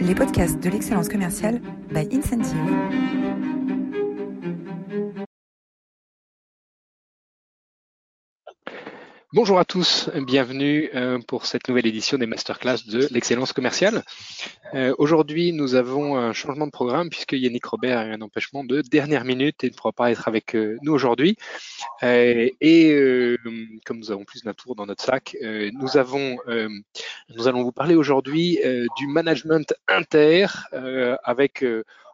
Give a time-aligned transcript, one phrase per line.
[0.00, 3.39] les podcasts de l'excellence commerciale by Incentive.
[9.32, 14.02] Bonjour à tous, bienvenue euh, pour cette nouvelle édition des masterclass de l'excellence commerciale.
[14.74, 18.82] Euh, aujourd'hui, nous avons un changement de programme puisque Yannick Robert a un empêchement de
[18.82, 21.36] dernière minute et ne pourra pas être avec euh, nous aujourd'hui.
[22.02, 22.56] et
[23.86, 28.58] comme nous avons plus d'un tour dans notre sac, nous nous allons vous parler aujourd'hui
[28.96, 30.46] du management inter
[31.22, 31.64] avec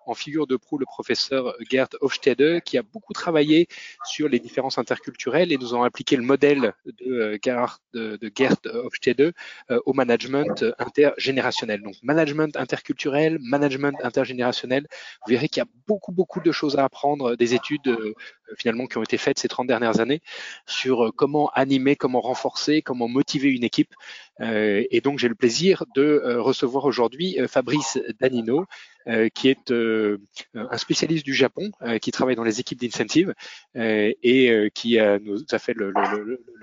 [0.06, 3.68] en figure de proue le professeur Gerd Hofstede, qui a beaucoup travaillé
[4.04, 9.32] sur les différences interculturelles et nous ont appliqué le modèle de, euh, Gerd, de, Hofstede
[9.70, 11.82] euh, au management intergénérationnel.
[11.82, 14.86] Donc, management interculturel, management intergénérationnel.
[15.26, 18.14] Vous verrez qu'il y a beaucoup, beaucoup de choses à apprendre des études euh,
[18.58, 20.20] finalement qui ont été faites ces 30 dernières années
[20.66, 23.94] sur comment animer, comment renforcer, comment motiver une équipe.
[24.40, 28.66] et donc, j'ai le plaisir de recevoir aujourd'hui Fabrice Danino,
[29.08, 30.18] euh, qui est euh,
[30.56, 33.34] un spécialiste du Japon, euh, qui travaille dans les équipes d'incentive
[33.76, 35.92] et qui nous a fait le,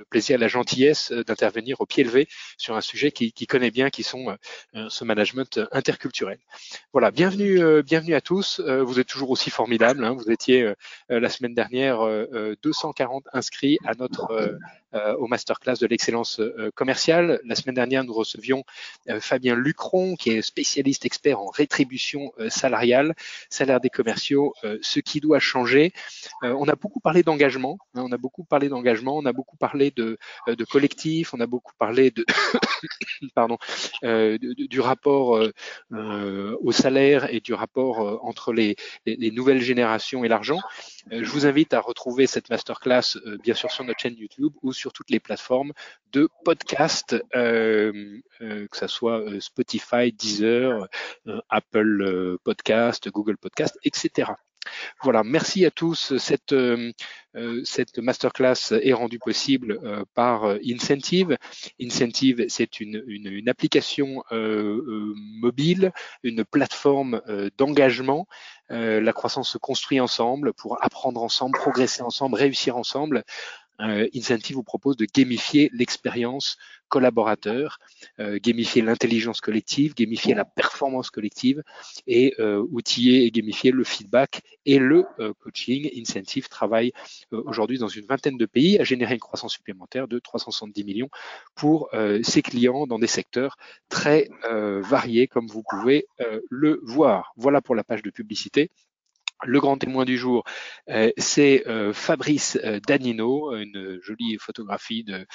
[0.09, 4.03] plaisir, la gentillesse d'intervenir au pied levé sur un sujet qu'il qui connaît bien, qui
[4.03, 4.35] sont
[4.89, 6.39] ce management interculturel.
[6.91, 8.59] Voilà, bienvenue, bienvenue à tous.
[8.59, 10.03] vous êtes toujours aussi formidables.
[10.03, 10.13] Hein.
[10.13, 10.73] Vous étiez
[11.09, 11.72] la semaine dernière
[12.61, 14.57] 240 inscrits à notre euh,
[15.17, 17.41] au masterclass de l'excellence euh, commerciale.
[17.45, 18.63] La semaine dernière, nous recevions
[19.09, 23.15] euh, Fabien Lucron, qui est spécialiste expert en rétribution salariale,
[23.49, 25.93] salaire des commerciaux, ce qui doit changer.
[26.41, 29.91] on a beaucoup parlé d'engagement, hein, on a beaucoup parlé d'engagement, on a beaucoup parlé
[29.91, 32.25] de, de collectif, on a beaucoup parlé de
[33.35, 33.57] pardon,
[34.01, 35.39] du rapport
[35.91, 40.59] au salaire et du rapport entre les, les, nouvelles générations et l'argent.
[41.11, 44.82] je vous invite à retrouver cette masterclass bien sûr sur notre chaîne YouTube ou sur
[44.83, 45.71] sur toutes les plateformes
[46.11, 50.89] de podcast, euh, euh, que ce soit euh, Spotify, Deezer,
[51.47, 54.31] Apple Podcast, Google Podcast, etc.
[55.01, 56.17] Voilà, merci à tous.
[56.17, 56.55] Cette,
[57.65, 61.37] cette masterclass est rendue possible par Incentive.
[61.81, 65.91] Incentive, c'est une, une, une, application mobile,
[66.23, 67.21] une plateforme
[67.57, 68.25] d'engagement.
[68.69, 73.25] la croissance se construit ensemble pour apprendre ensemble, progresser ensemble, réussir ensemble
[73.81, 76.57] euh, Incentive vous propose de gamifier l'expérience
[76.89, 77.79] collaborateur,
[78.19, 81.63] euh, gamifier l'intelligence collective, gamifier la performance collective
[82.05, 85.05] et euh, outiller et gamifier le feedback et le
[85.39, 85.89] coaching.
[85.97, 86.93] Incentive travaille
[87.31, 91.09] aujourd'hui dans une vingtaine de pays à générer une croissance supplémentaire de 370 millions
[91.55, 91.89] pour
[92.23, 93.57] ses clients dans des secteurs
[93.89, 96.05] très variés comme vous pouvez
[96.49, 97.33] le voir.
[97.35, 98.71] Voilà pour la page de publicité.
[99.45, 100.43] Le grand témoin du jour,
[100.89, 105.25] euh, c'est euh, Fabrice euh, Danino, une jolie photographie de,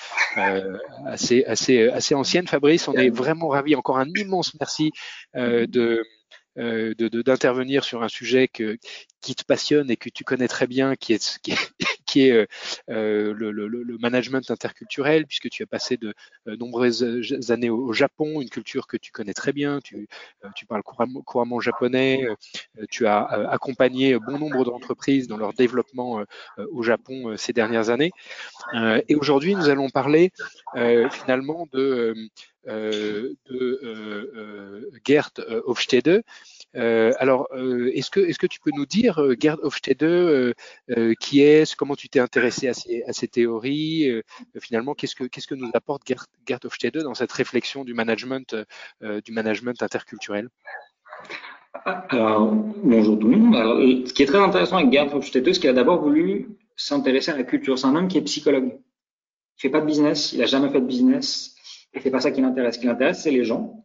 [1.07, 2.47] assez, assez, assez ancienne.
[2.47, 3.75] Fabrice, on est vraiment ravis.
[3.75, 4.93] Encore un immense merci
[5.35, 6.03] de
[6.57, 8.79] d'intervenir sur un sujet que,
[9.21, 11.73] qui te passionne et que tu connais très bien, qui est, qui est,
[12.17, 12.47] est euh,
[12.91, 16.15] euh, le, le, management interculturel, puisque tu as passé de
[16.47, 20.09] euh, nombreuses années au, Japon, une culture que tu connais très bien, tu,
[20.69, 22.27] parles couramment japonais,
[22.91, 26.23] tu as accompagné bon nombre d'entreprises dans leur développement
[26.71, 28.13] au Japon ces dernières années.
[29.09, 30.31] et aujourd'hui, nous allons parler
[31.11, 32.15] finalement de,
[32.69, 33.37] de
[35.05, 35.31] Gert
[35.65, 36.23] Hofstede,
[36.77, 40.53] euh, alors, euh, est-ce que, est-ce que tu peux nous dire, euh, Gerd Hofstede, euh,
[41.21, 44.23] qui est, comment tu t'es intéressé à ces, à ces théories
[44.61, 48.55] Finalement, qu'est-ce que, nous apporte Gerd, Gerd Hofstede dans cette réflexion du management,
[49.01, 50.49] du management interculturel?
[51.84, 53.57] Alors, bonjour tout le monde.
[53.57, 57.31] Alors, ce qui est très intéressant avec Gerd Hofstede, c'est qu'il a d'abord voulu s'intéresser
[57.31, 57.78] à la culture.
[57.78, 58.78] C'est un homme qui est psychologue.
[59.59, 61.57] Il fait pas de business, il a jamais fait de business,
[61.94, 62.76] et c'est pas ça qui l'intéresse.
[62.76, 63.84] Ce qui l'intéresse, c'est les gens.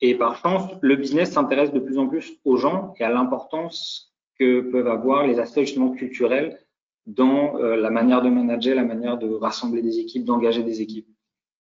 [0.00, 4.14] Et par chance, le business s'intéresse de plus en plus aux gens et à l'importance
[4.38, 6.60] que peuvent avoir les aspects justement culturels
[7.06, 11.08] dans euh, la manière de manager, la manière de rassembler des équipes, d'engager des équipes.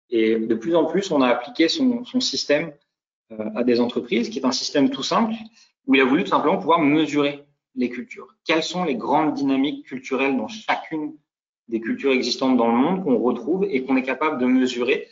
[0.10, 2.74] Et de plus en plus, on a appliqué son, système
[3.32, 5.34] euh, à des entreprises, qui est un système tout simple,
[5.86, 7.44] où il a voulu tout simplement pouvoir mesurer
[7.76, 8.28] les cultures.
[8.46, 11.16] Quelles sont les grandes dynamiques culturelles dans chacune
[11.68, 15.08] des cultures existantes dans le monde qu'on retrouve et qu'on est capable de mesurer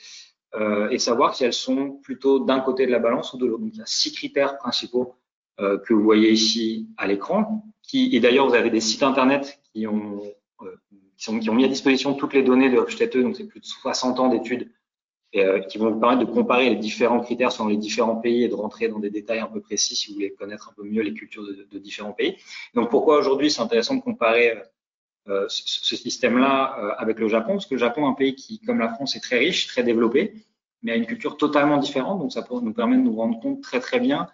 [0.91, 3.63] et savoir si elles sont plutôt d'un côté de la balance ou de l'autre.
[3.65, 5.15] il y a six critères principaux
[5.61, 7.63] euh, que vous voyez ici à l'écran.
[7.83, 10.21] Qui, et d'ailleurs, vous avez des sites internet qui ont,
[10.61, 10.75] euh,
[11.17, 14.19] qui, ont mis à disposition toutes les données de Hofstede, donc c'est plus de 60
[14.19, 14.71] ans d'études,
[15.35, 18.47] euh, qui vont vous permettre de comparer les différents critères selon les différents pays et
[18.47, 21.01] de rentrer dans des détails un peu précis si vous voulez connaître un peu mieux
[21.01, 22.37] les cultures de, de différents pays.
[22.73, 24.57] Donc pourquoi aujourd'hui c'est intéressant de comparer
[25.27, 28.59] euh, ce, système-là euh, avec le Japon, parce que le Japon est un pays qui,
[28.59, 30.33] comme la France, est très riche, très développé,
[30.81, 32.19] mais a une culture totalement différente.
[32.19, 34.27] Donc, ça nous permet de nous rendre compte très très bien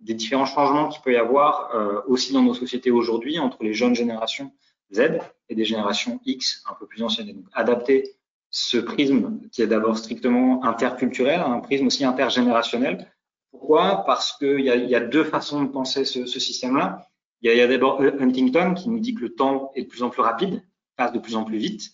[0.00, 3.72] des différents changements qu'il peut y avoir euh, aussi dans nos sociétés aujourd'hui entre les
[3.72, 4.52] jeunes générations
[4.92, 7.32] Z et des générations X un peu plus anciennes.
[7.32, 8.10] Donc, adapter
[8.50, 13.12] ce prisme qui est d'abord strictement interculturel un prisme aussi intergénérationnel.
[13.52, 14.02] Pourquoi?
[14.06, 17.06] Parce qu'il y, a deux façons de penser ce système-là.
[17.42, 20.10] Il y a, d'abord Huntington qui nous dit que le temps est de plus en
[20.10, 20.62] plus rapide,
[20.96, 21.90] passe de plus en plus vite.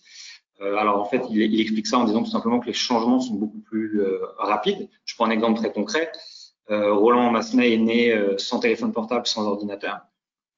[0.61, 3.35] Euh, alors en fait, il, explique ça en disant tout simplement que les changements sont
[3.35, 4.89] beaucoup plus euh, rapides.
[5.05, 6.11] Je prends un exemple très concret.
[6.69, 10.01] Euh, Roland Massenet est né sans téléphone portable, sans ordinateur.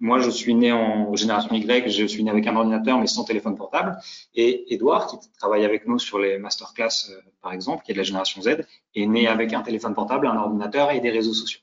[0.02, 3.24] Moi, je suis né en génération Y, je suis né avec un ordinateur, mais sans
[3.24, 3.98] téléphone portable.
[4.34, 7.12] Et Edouard, qui travaille avec nous sur les masterclass,
[7.42, 8.66] par exemple, qui est de la génération Z,
[8.96, 11.62] est né avec un téléphone portable, un ordinateur et des réseaux sociaux.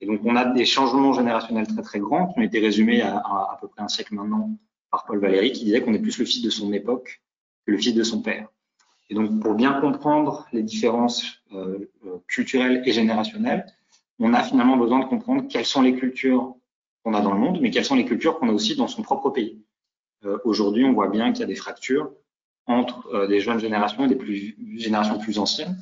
[0.00, 3.18] Et donc, on a des changements générationnels très, très grands qui ont été résumés à,
[3.18, 4.50] à, à peu près un siècle maintenant
[4.90, 7.22] par Paul Valéry, qui disait qu'on est plus le fils de son époque
[7.66, 8.48] que le fils de son père.
[9.08, 11.90] Et donc, pour bien comprendre les différences euh,
[12.28, 13.66] culturelles et générationnelles,
[14.18, 16.54] on a finalement besoin de comprendre quelles sont les cultures
[17.02, 19.02] qu'on a dans le monde, mais quelles sont les cultures qu'on a aussi dans son
[19.02, 19.62] propre pays.
[20.24, 22.10] Euh, Aujourd'hui, on voit bien qu'il y a des fractures
[22.66, 25.76] entre euh, des jeunes générations et des plus, générations plus anciennes,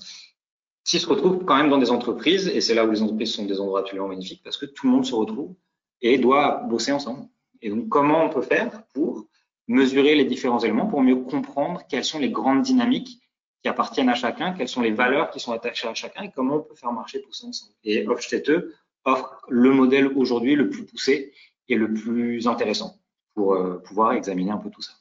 [0.88, 3.44] qui se retrouvent quand même dans des entreprises, et c'est là où les entreprises sont
[3.44, 5.54] des endroits absolument magnifiques, parce que tout le monde se retrouve
[6.00, 7.28] et doit bosser ensemble.
[7.60, 9.26] Et donc, comment on peut faire pour
[9.66, 13.20] mesurer les différents éléments, pour mieux comprendre quelles sont les grandes dynamiques
[13.62, 16.56] qui appartiennent à chacun, quelles sont les valeurs qui sont attachées à chacun et comment
[16.56, 17.74] on peut faire marcher tout ça ensemble.
[17.84, 18.72] Et Hofstede
[19.04, 21.34] offre le modèle aujourd'hui le plus poussé
[21.68, 22.94] et le plus intéressant
[23.34, 24.92] pour euh, pouvoir examiner un peu tout ça.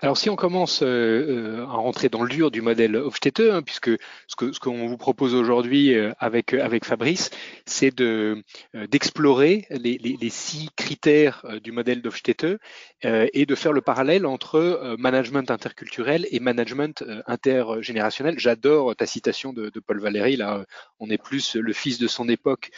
[0.00, 3.90] Alors si on commence euh, à rentrer dans le dur du modèle Hofstede, hein, puisque
[4.28, 7.30] ce que ce qu'on vous propose aujourd'hui euh, avec avec Fabrice,
[7.66, 8.44] c'est de
[8.76, 12.60] euh, d'explorer les, les, les, six critères du modèle d'Hofstede
[13.02, 18.38] et de faire le parallèle entre management interculturel et management intergénérationnel.
[18.38, 20.36] J'adore ta citation de, de, Paul Valéry.
[20.36, 20.64] Là,
[21.00, 22.70] on est plus le fils de son époque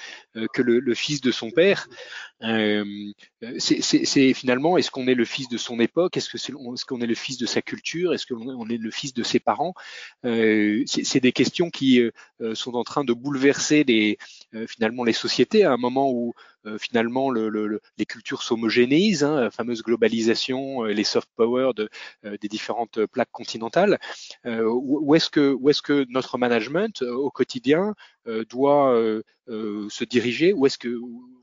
[0.52, 1.88] que le, le fils de son père.
[3.58, 6.16] c'est finalement, est-ce qu'on est le fils de son époque?
[6.16, 8.12] Est-ce qu'on est le fils de sa culture?
[8.12, 9.74] Est-ce qu'on est le fils de ses parents?
[10.24, 12.00] Euh, C'est des questions qui
[12.40, 14.18] euh, sont en train de bouleverser les,
[14.54, 15.64] euh, finalement les sociétés.
[15.64, 20.84] À un moment où euh, finalement le, le, les cultures s'homogénéisent, hein, la fameuse globalisation,
[20.84, 21.88] les soft power de,
[22.22, 23.98] des différentes plaques continentales.
[24.44, 27.94] où est-ce que, notre management au quotidien
[28.48, 28.94] doit
[29.48, 30.52] se diriger?
[30.52, 30.98] Où est-ce que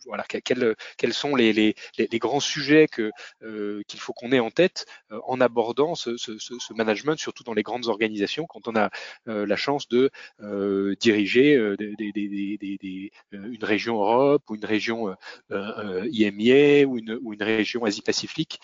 [0.08, 1.76] voilà, quels, sont les,
[2.14, 7.64] grands sujets qu'il faut qu'on ait en tête en abordant ce, management, surtout dans les
[7.64, 8.90] grandes organisations, quand on a
[9.26, 10.10] la chance de
[11.00, 11.56] diriger
[13.32, 15.07] une région Europe ou une région
[15.50, 18.60] IMIA ou une, ou une région Asie-Pacifique.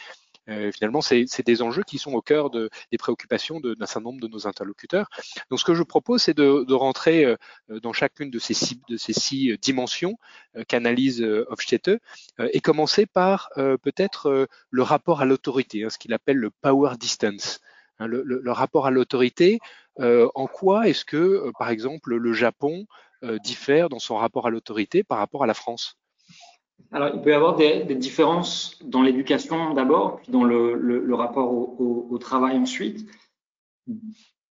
[0.49, 4.19] Euh, finalement, c'est des enjeux qui sont au cœur de, des préoccupations d'un certain nombre
[4.19, 5.07] de nos interlocuteurs.
[5.49, 7.37] Donc, ce que je propose, c'est de, rentrer euh,
[7.81, 10.17] dans chacune de ces six, dimensions
[10.57, 11.99] euh, qu'analyse euh, Hofstede
[12.39, 17.59] et commencer par peut-être le rapport à l'autorité, hein, ce qu'il appelle le power distance.
[17.99, 19.59] Hein, le, rapport à l'autorité,
[19.97, 22.85] en quoi est-ce que, par exemple, le Japon
[23.43, 25.97] diffère dans son rapport à l'autorité par rapport à la France?
[26.91, 32.17] Alors, il peut y avoir des, différences dans l'éducation d'abord, puis dans le, rapport au,
[32.19, 33.09] travail ensuite.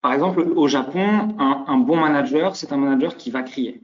[0.00, 3.82] Par exemple, au Japon, un, un bon manager, c'est un manager qui va crier.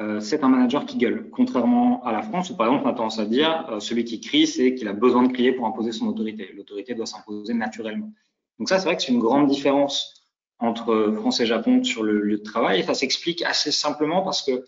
[0.00, 2.94] Euh, c'est un manager qui gueule, contrairement à la France où, par exemple, on a
[2.94, 5.92] tendance à dire euh, celui qui crie, c'est qu'il a besoin de crier pour imposer
[5.92, 6.52] son autorité.
[6.56, 8.12] L'autorité doit s'imposer naturellement.
[8.58, 10.24] Donc ça, c'est vrai que c'est une grande différence
[10.58, 14.42] entre France et Japon sur le lieu de travail, et ça s'explique assez simplement parce
[14.42, 14.64] que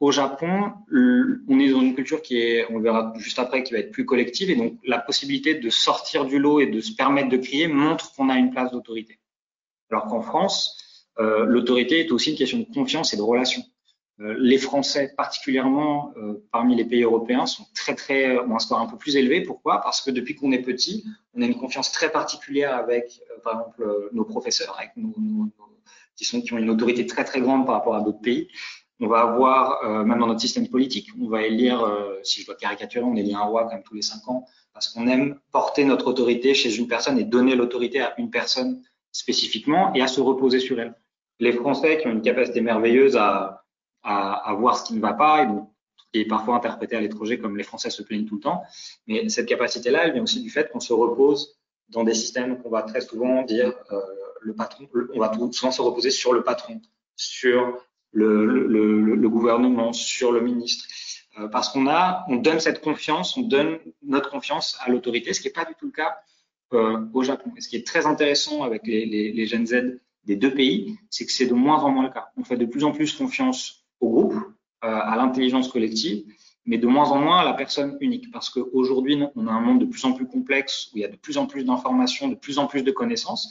[0.00, 3.80] au Japon, on est dans une culture qui est, on verra juste après, qui va
[3.80, 7.28] être plus collective, et donc la possibilité de sortir du lot et de se permettre
[7.28, 9.18] de crier montre qu'on a une place d'autorité.
[9.90, 13.62] Alors qu'en France, euh, l'autorité est aussi une question de confiance et de relation.
[14.20, 18.78] Euh, les Français, particulièrement euh, parmi les pays européens, sont très très ont un score
[18.78, 19.42] un peu plus élevé.
[19.42, 19.80] Pourquoi?
[19.80, 24.10] Parce que depuis qu'on est petit, on a une confiance très particulière avec, par exemple,
[24.12, 25.12] nos professeurs, avec nos,
[26.14, 28.48] qui sont qui ont une autorité très très grande par rapport à d'autres pays
[29.00, 32.46] on va avoir, euh, même dans notre système politique, on va élire, euh, si je
[32.46, 35.84] dois caricaturer, on élit un roi comme tous les cinq ans, parce qu'on aime porter
[35.84, 40.20] notre autorité chez une personne et donner l'autorité à une personne spécifiquement et à se
[40.20, 40.94] reposer sur elle.
[41.38, 43.64] Les Français qui ont une capacité merveilleuse à,
[44.02, 45.70] à, à voir ce qui ne va pas et donc
[46.12, 48.62] qui est parfois interprété à l'étranger comme les Français se plaignent tout le temps,
[49.06, 52.70] mais cette capacité-là, elle vient aussi du fait qu'on se repose dans des systèmes qu'on
[52.70, 54.00] va très souvent dire euh,
[54.40, 56.80] le patron, on va souvent se reposer sur le patron,
[57.16, 60.86] sur le, gouvernement, sur le ministre.
[61.38, 65.40] Euh, parce qu'on a, on donne cette confiance, on donne notre confiance à l'autorité, ce
[65.40, 66.16] qui n'est pas du tout le cas
[66.72, 67.52] euh, au Japon.
[67.56, 71.24] Et ce qui est très intéressant avec les, les, les Z des deux pays, c'est
[71.24, 72.28] que c'est de moins en moins le cas.
[72.36, 74.34] On fait de plus en plus confiance au groupe,
[74.80, 76.24] à l'intelligence collective,
[76.64, 78.30] mais de moins en moins à la personne unique.
[78.30, 81.08] Parce qu'aujourd'hui, on a un monde de plus en plus complexe, où il y a
[81.08, 83.50] de plus en plus d'informations, de plus en plus de connaissances,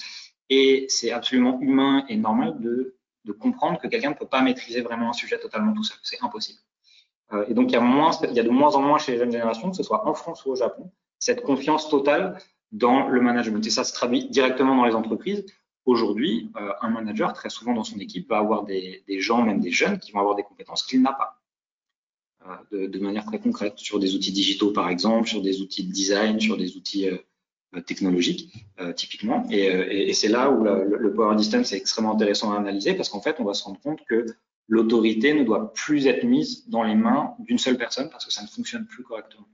[0.49, 2.96] et c'est absolument humain et normal de,
[3.27, 5.97] de comprendre que quelqu'un ne peut pas maîtriser vraiment un sujet totalement tout seul.
[6.01, 6.59] C'est impossible.
[7.33, 9.69] Euh, et donc, il y, a moins, de moins en moins chez les jeunes générations,
[9.69, 12.37] que ce soit en France ou au Japon, cette confiance totale
[12.71, 13.65] dans le management.
[13.65, 15.45] Et ça se traduit directement dans les entreprises.
[15.85, 19.71] Aujourd'hui, euh, un manager, très souvent dans son équipe, va avoir des, gens, même des
[19.71, 21.41] jeunes, qui vont avoir des compétences qu'il n'a pas.
[22.71, 25.91] Euh, de, manière très concrète, sur des outils digitaux par exemple, sur des outils de
[25.91, 27.09] design, sur des outils
[27.77, 28.53] euh, euh, technologiques
[28.95, 29.45] typiquement.
[29.49, 29.65] Et,
[30.09, 33.37] et, c'est là où le, power distance est extrêmement intéressant à analyser parce qu'en fait,
[33.39, 34.25] on va se rendre compte que
[34.67, 38.43] l'autorité ne doit plus être mise dans les mains d'une seule personne parce que ça
[38.43, 39.47] ne fonctionne plus correctement.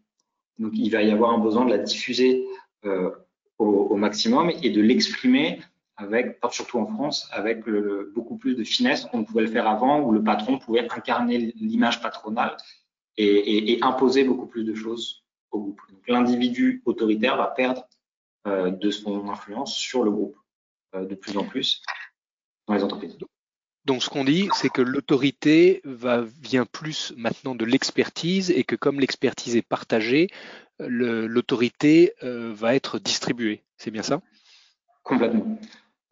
[0.59, 2.45] Donc, il va y avoir un besoin de la diffuser
[2.85, 3.11] euh,
[3.59, 5.61] au, maximum et de l'exprimer
[5.95, 7.63] avec, surtout en France, avec
[8.13, 12.01] beaucoup plus de finesse qu'on pouvait le faire avant, où le patron pouvait incarner l'image
[12.01, 12.57] patronale
[13.17, 15.81] et, imposer beaucoup plus de choses au groupe.
[16.07, 17.92] L'individu autoritaire va perdre euh,
[18.45, 20.37] de son influence sur le groupe
[20.95, 21.81] euh, de plus en plus
[22.67, 23.17] dans les entreprises.
[23.85, 28.99] Donc ce qu'on dit, c'est que l'autorité vient plus maintenant de l'expertise et que comme
[28.99, 30.29] l'expertise est partagée,
[30.79, 33.63] l'autorité euh, va être distribuée.
[33.77, 34.21] C'est bien ça?
[35.03, 35.59] Complètement.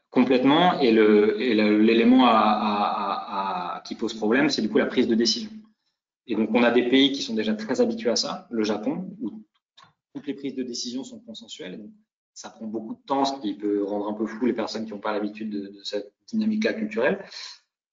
[0.09, 0.79] Complètement.
[0.81, 2.27] Et l'élément
[3.85, 5.51] qui pose problème, c'est du coup la prise de décision.
[6.27, 9.15] Et donc on a des pays qui sont déjà très habitués à ça, le Japon,
[9.21, 9.43] où
[10.13, 11.77] toutes les prises de décision sont consensuelles.
[11.77, 11.91] Donc,
[12.33, 14.91] ça prend beaucoup de temps, ce qui peut rendre un peu fou les personnes qui
[14.91, 17.23] n'ont pas l'habitude de, cette dynamique-là culturelle.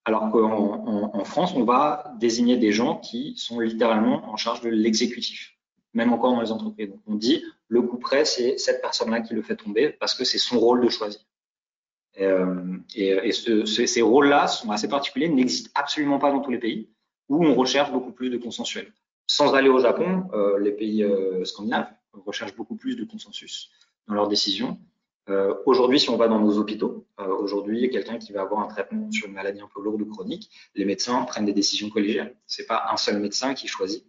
[0.05, 4.63] Alors qu'en en, en France, on va désigner des gens qui sont littéralement en charge
[4.63, 5.57] de l'exécutif,
[5.93, 6.91] même encore dans les entreprises.
[7.07, 10.39] On dit le coup près, c'est cette personne-là qui le fait tomber parce que c'est
[10.39, 11.21] son rôle de choisir.
[12.17, 12.25] Et,
[13.13, 16.89] euh, ces rôles-là sont assez particuliers, n'existent absolument pas dans tous les pays,
[17.29, 18.93] où on recherche beaucoup plus de consensuel.
[19.27, 23.71] Sans aller au Japon, euh, les pays euh, scandinaves recherchent beaucoup plus de consensus
[24.09, 24.79] dans leurs décisions.
[25.29, 28.67] Euh, aujourd'hui, si on va dans nos hôpitaux, euh, aujourd'hui, quelqu'un qui va avoir un
[28.69, 32.35] traitement sur une maladie un peu lourde ou chronique, les médecins prennent des décisions collégiales.
[32.47, 34.05] C'est pas un seul médecin qui choisit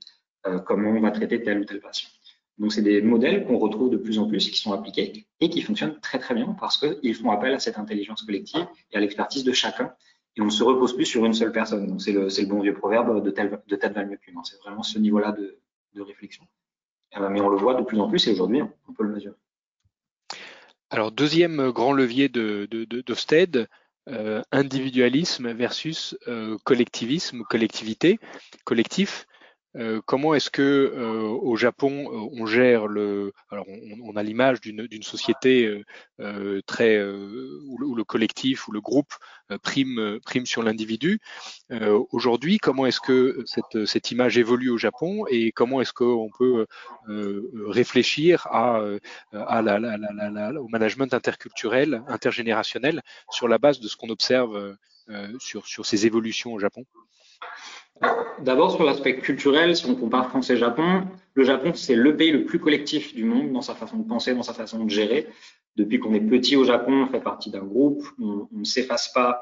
[0.48, 2.10] euh, comment on va traiter tel ou tel patient.
[2.58, 5.62] Donc, c'est des modèles qu'on retrouve de plus en plus, qui sont appliqués et qui
[5.62, 9.44] fonctionnent très très bien parce qu'ils font appel à cette intelligence collective et à l'expertise
[9.44, 9.94] de chacun.
[10.36, 11.88] Et on ne se repose plus sur une seule personne.
[11.88, 14.36] Donc, c'est le, bon vieux proverbe de, tel, de tête mieux qu'une.
[14.44, 16.46] C'est vraiment ce niveau-là de réflexion.
[17.30, 19.36] mais on le voit de plus en plus et aujourd'hui, on peut le mesurer.
[20.92, 23.68] Alors, deuxième grand levier de, de, de, d'Ofsted,
[24.08, 28.20] euh, individualisme versus euh, collectivisme, collectivité,
[28.64, 29.28] collectif.
[29.80, 34.24] Euh, comment est-ce que euh, au Japon euh, on gère le alors on, on a
[34.24, 35.84] l'image d'une, société
[36.20, 39.14] euh, très où le, où, le, collectif ou le groupe
[39.64, 41.20] prime prime sur l'individu.
[42.12, 46.66] Aujourd'hui comment est-ce que cette, cette image évolue au Japon et comment est-ce qu'on peut
[47.68, 48.82] réfléchir à,
[49.34, 54.76] à la, la, la, au management interculturel intergénérationnel sur la base de ce qu'on observe
[55.40, 56.86] sur sur ces évolutions au Japon?
[58.42, 61.04] D'abord, sur l'aspect culturel, si on compare France et Japon,
[61.34, 64.34] le Japon, c'est le pays le plus collectif du monde dans sa façon de penser,
[64.34, 65.28] dans sa façon de gérer.
[65.76, 69.42] Depuis qu'on est petit au Japon, on fait partie d'un groupe, on, ne s'efface pas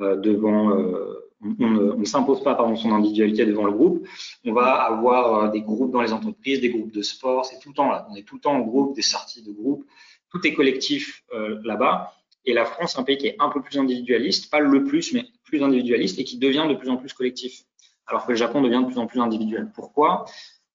[0.00, 4.06] euh, devant, euh, on, ne, s'impose pas pardon, son individualité devant le groupe.
[4.44, 7.70] On va avoir euh, des groupes dans les entreprises, des groupes de sport, c'est tout
[7.70, 8.06] le temps là.
[8.10, 9.84] On est tout le temps en groupe, des sorties de groupe.
[10.30, 11.24] Tout est collectif
[11.62, 12.12] là-bas.
[12.44, 15.24] Et la France, un pays qui est un peu plus individualiste, pas le plus, mais
[15.44, 17.62] plus individualiste et qui devient de plus en plus collectif
[18.06, 19.70] alors que le Japon devient de plus en plus individuel.
[19.74, 20.26] Pourquoi?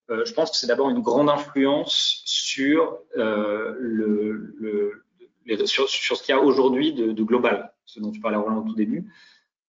[0.10, 3.74] Euh, Je pense que c'est d'abord une grande influence sur, euh,
[5.66, 8.76] sur, ce qu'il y a aujourd'hui de, global, ce dont tu parlais Roland au tout
[8.76, 9.12] début.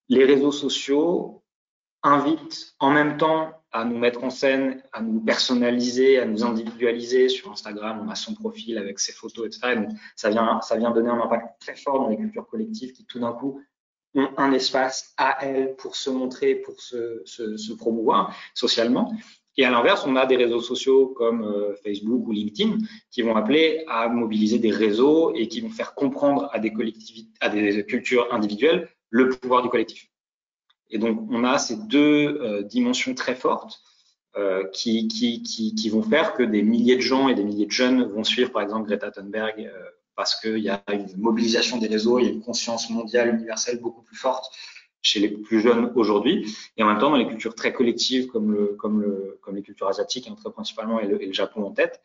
[0.09, 1.42] Les réseaux sociaux
[2.02, 7.28] invitent en même temps à nous mettre en scène, à nous personnaliser, à nous individualiser.
[7.28, 9.87] Sur Instagram, on a son profil avec ses photos, etc.
[10.14, 13.21] ça vient, ça vient donner un impact très fort dans les cultures collectives qui, tout
[13.21, 13.62] d'un coup,
[14.14, 19.14] ont un espace à elles pour se montrer, pour se, se, se promouvoir socialement.
[19.57, 22.78] Et à l'inverse, on a des réseaux sociaux comme euh, Facebook ou LinkedIn
[23.11, 27.31] qui vont appeler à mobiliser des réseaux et qui vont faire comprendre à des collectivités,
[27.40, 30.09] à des cultures individuelles le pouvoir du collectif.
[30.90, 33.81] Et donc, on a ces deux euh, dimensions très fortes
[34.37, 37.66] euh, qui, qui, qui, qui, vont faire que des milliers de gens et des milliers
[37.66, 41.78] de jeunes vont suivre, par exemple, Greta Thunberg euh, parce qu'il y a une mobilisation
[41.78, 44.54] des réseaux, il y a une conscience mondiale universelle beaucoup plus forte
[45.02, 48.52] chez les plus jeunes aujourd'hui, et en même temps dans les cultures très collectives comme,
[48.52, 52.00] le, comme, le, comme les cultures asiatiques, hein, principalement, et le, Japon en tête,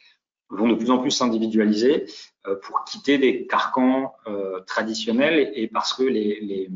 [0.49, 2.07] vont de plus en plus s'individualiser
[2.47, 6.69] euh, pour quitter des carcans euh, traditionnels et, parce que les,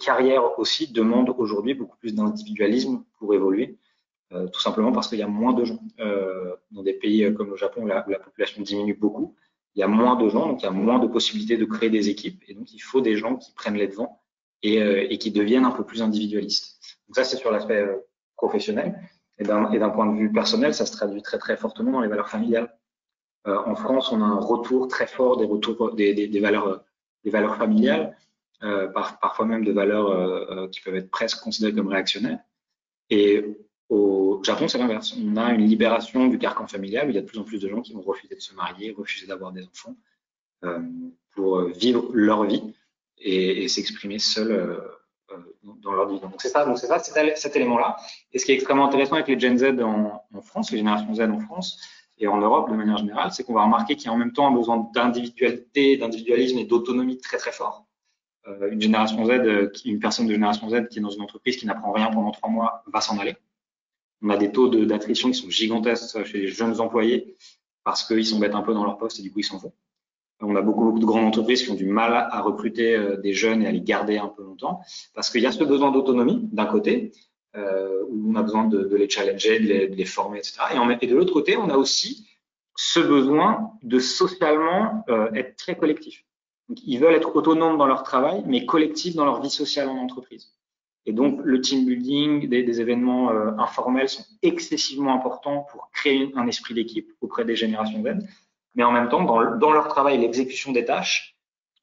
[0.00, 3.76] carrières aussi demandent aujourd'hui beaucoup plus d'individualisme pour évoluer,
[4.30, 5.80] tout simplement parce qu'il y a moins de gens.
[6.70, 9.34] dans des pays comme le Japon, la, la population diminue beaucoup,
[9.78, 11.88] il y a moins de gens, donc il y a moins de possibilités de créer
[11.88, 14.22] des équipes, et donc il faut des gens qui prennent les devants
[14.62, 16.80] et, et qui deviennent un peu plus individualistes.
[17.06, 17.86] Donc ça, c'est sur l'aspect
[18.36, 18.98] professionnel.
[19.38, 22.28] Et d'un point de vue personnel, ça se traduit très très fortement dans les valeurs
[22.28, 22.74] familiales.
[23.46, 26.84] Euh, en France, on a un retour très fort des retours des, valeurs
[27.24, 28.16] des valeurs familiales,
[28.64, 32.40] euh, par, parfois même de valeurs euh, qui peuvent être presque considérées comme réactionnaires.
[33.88, 35.14] Au Japon, c'est l'inverse.
[35.18, 37.58] On a une libération du carcan familial où il y a de plus en plus
[37.58, 39.96] de gens qui vont refuser de se marier, refuser d'avoir des enfants
[40.64, 40.80] euh,
[41.34, 42.62] pour vivre leur vie
[43.18, 44.78] et, et s'exprimer seuls euh,
[45.82, 46.20] dans leur vie.
[46.20, 47.96] Donc c'est ça, donc c'est ça, cet élément-là.
[48.32, 51.14] Et ce qui est extrêmement intéressant avec les Gen Z en, en, France, les générations
[51.14, 51.78] Z en France
[52.18, 54.32] et en Europe de manière générale, c'est qu'on va remarquer qu'il y a en même
[54.32, 57.86] temps un besoin d'individualité, d'individualisme et d'autonomie très très fort.
[58.46, 61.56] Euh, une génération Z, euh, une personne de génération Z qui est dans une entreprise
[61.56, 63.36] qui n'apprend rien pendant trois mois va s'en aller.
[64.22, 67.36] On a des taux d'attrition qui sont gigantesques chez les jeunes employés
[67.84, 69.72] parce qu'ils bêtes un peu dans leur poste et du coup ils s'en vont.
[70.40, 73.32] On a beaucoup, beaucoup de grandes entreprises qui ont du mal à recruter euh, des
[73.32, 74.80] jeunes et à les garder un peu longtemps
[75.14, 77.12] parce qu'il y a ce besoin d'autonomie d'un côté,
[77.56, 80.60] euh, où on a besoin de, les challenger, de les, former, etc.
[81.00, 82.28] Et, de l'autre côté, on a aussi
[82.76, 86.24] ce besoin de socialement euh, être très collectif.
[86.84, 90.52] Ils veulent être autonomes dans leur travail, mais collectifs dans leur vie sociale en entreprise.
[91.06, 96.46] Et donc, le team building, des, événements euh, informels sont excessivement importants pour créer un
[96.46, 98.26] esprit d'équipe auprès des générations Z
[98.74, 101.36] mais en même temps, dans, leur travail, l'exécution des tâches,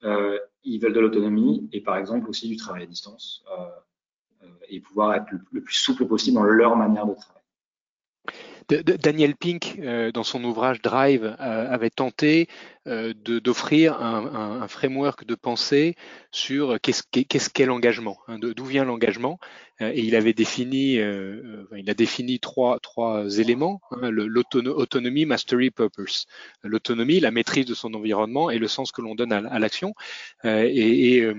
[0.03, 4.79] euh, ils veulent de l'autonomie et par exemple aussi du travail à distance euh, et
[4.79, 8.98] pouvoir être le, plus souple possible dans leur manière de travailler.
[8.98, 9.79] Daniel Pink,
[10.13, 12.48] dans son ouvrage Drive, avait tenté
[12.86, 15.96] d'offrir un, un, un, framework de pensée
[16.32, 19.39] sur qu'est-ce qu'est qu l'engagement, hein, d'où vient l'engagement.
[19.80, 26.28] et il avait défini, il a défini trois, trois éléments hein, l'autonomie, mastery, purpose.
[26.63, 29.95] L'autonomie, la maîtrise de son environnement et le sens que l'on donne à, à l'action.
[30.43, 31.34] et, et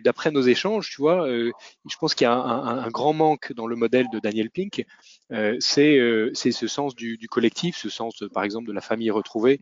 [0.00, 3.66] d'après nos échanges, tu vois, je pense qu'il y a un, un, grand manque dans
[3.66, 4.84] le modèle de Daniel Pink.
[5.60, 9.60] c'est ce sens du, du, collectif, ce sens, par exemple, de la famille retrouvée.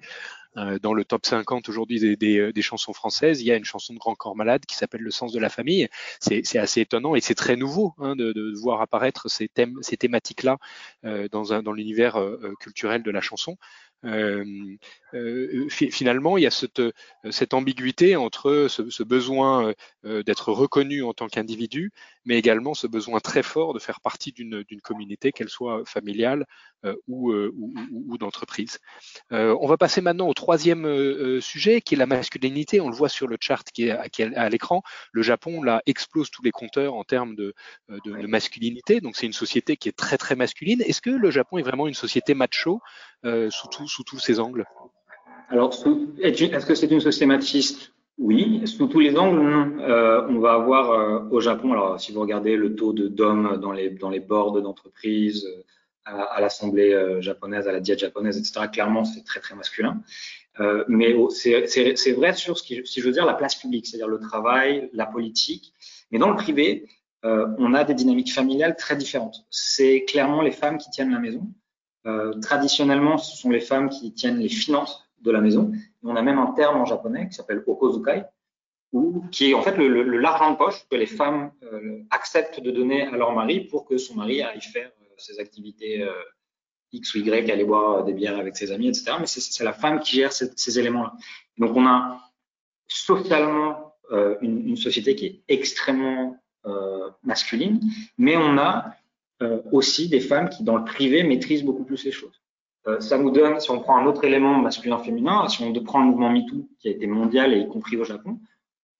[0.58, 3.94] Euh, dans le top 50 aujourd'hui des, des, chansons françaises, il y a une chanson
[3.94, 5.88] de Grand Corps Malade qui s'appelle Le sens de la famille.
[6.20, 10.58] C'est assez étonnant et c'est très nouveau hein, de, voir apparaître ces thèmes, ces thématiques-là
[11.04, 13.56] euh, dans, l'univers euh, culturel de la chanson.
[14.04, 14.44] Euh,
[15.14, 16.82] euh, finalement, il y a cette,
[17.30, 19.72] cette ambiguïté entre ce, ce besoin
[20.04, 21.92] euh, d'être reconnu en tant qu'individu,
[22.24, 26.46] mais également ce besoin très fort de faire partie d'une communauté, qu'elle soit familiale
[27.06, 27.74] ou, ou,
[28.08, 28.78] ou d'entreprise.
[29.30, 32.80] on va passer maintenant au troisième sujet, qui est la masculinité.
[32.80, 34.82] On le voit sur le chart qui est, est à l'écran.
[35.12, 37.54] Le Japon, là, explose tous les compteurs en termes de,
[37.88, 39.00] de, de masculinité.
[39.00, 40.82] Donc, c'est une société qui est très, très masculine.
[40.82, 42.80] Est-ce que le Japon est vraiment une société macho?
[43.24, 44.66] Sous tout sous tous ces angles
[45.48, 45.72] Alors,
[46.20, 47.92] est-ce que c'est une société machiste?
[48.18, 48.62] Oui.
[48.66, 52.56] Sous tous les angles, euh, on va avoir euh, au Japon, alors si vous regardez
[52.56, 55.62] le taux de d'hommes dans les, dans les boards d'entreprise, euh,
[56.04, 60.02] à, l'Assemblée euh, japonaise, à la diète japonaise, etc., clairement, c'est très, très masculin.
[60.60, 64.08] Euh, mais c'est vrai sur ce qui, si je veux dire, la place publique, c'est-à-dire
[64.08, 65.72] le travail, la politique.
[66.10, 66.88] Mais dans le privé,
[67.24, 69.46] euh, on a des dynamiques familiales très différentes.
[69.50, 71.46] C'est clairement les femmes qui tiennent la maison.
[72.06, 75.72] Euh, traditionnellement, ce sont les femmes qui tiennent les finances de la maison.
[76.02, 78.24] on a même un terme en japonais qui s'appelle okozukai,
[79.30, 83.12] qui est en fait l'argent de poche que les femmes euh, acceptent de donner à
[83.12, 86.04] leur mari pour que son mari aille faire euh, ses activités
[86.90, 89.12] X ou Y, aller boire des bières avec ses amis, etc.
[89.20, 91.14] Mais c'est, la femme qui gère ces, éléments-là.
[91.58, 92.18] Donc on a
[92.88, 93.94] socialement
[94.42, 96.36] une, société qui est extrêmement
[97.22, 97.80] masculine,
[98.18, 98.94] mais on a
[99.70, 102.42] aussi des femmes qui, dans le privé, maîtrisent beaucoup plus les choses.
[102.88, 106.06] Euh, ça nous donne, si on prend un autre élément masculin-féminin, si on prend le
[106.06, 108.40] mouvement MeToo, qui a été mondial et y compris au Japon,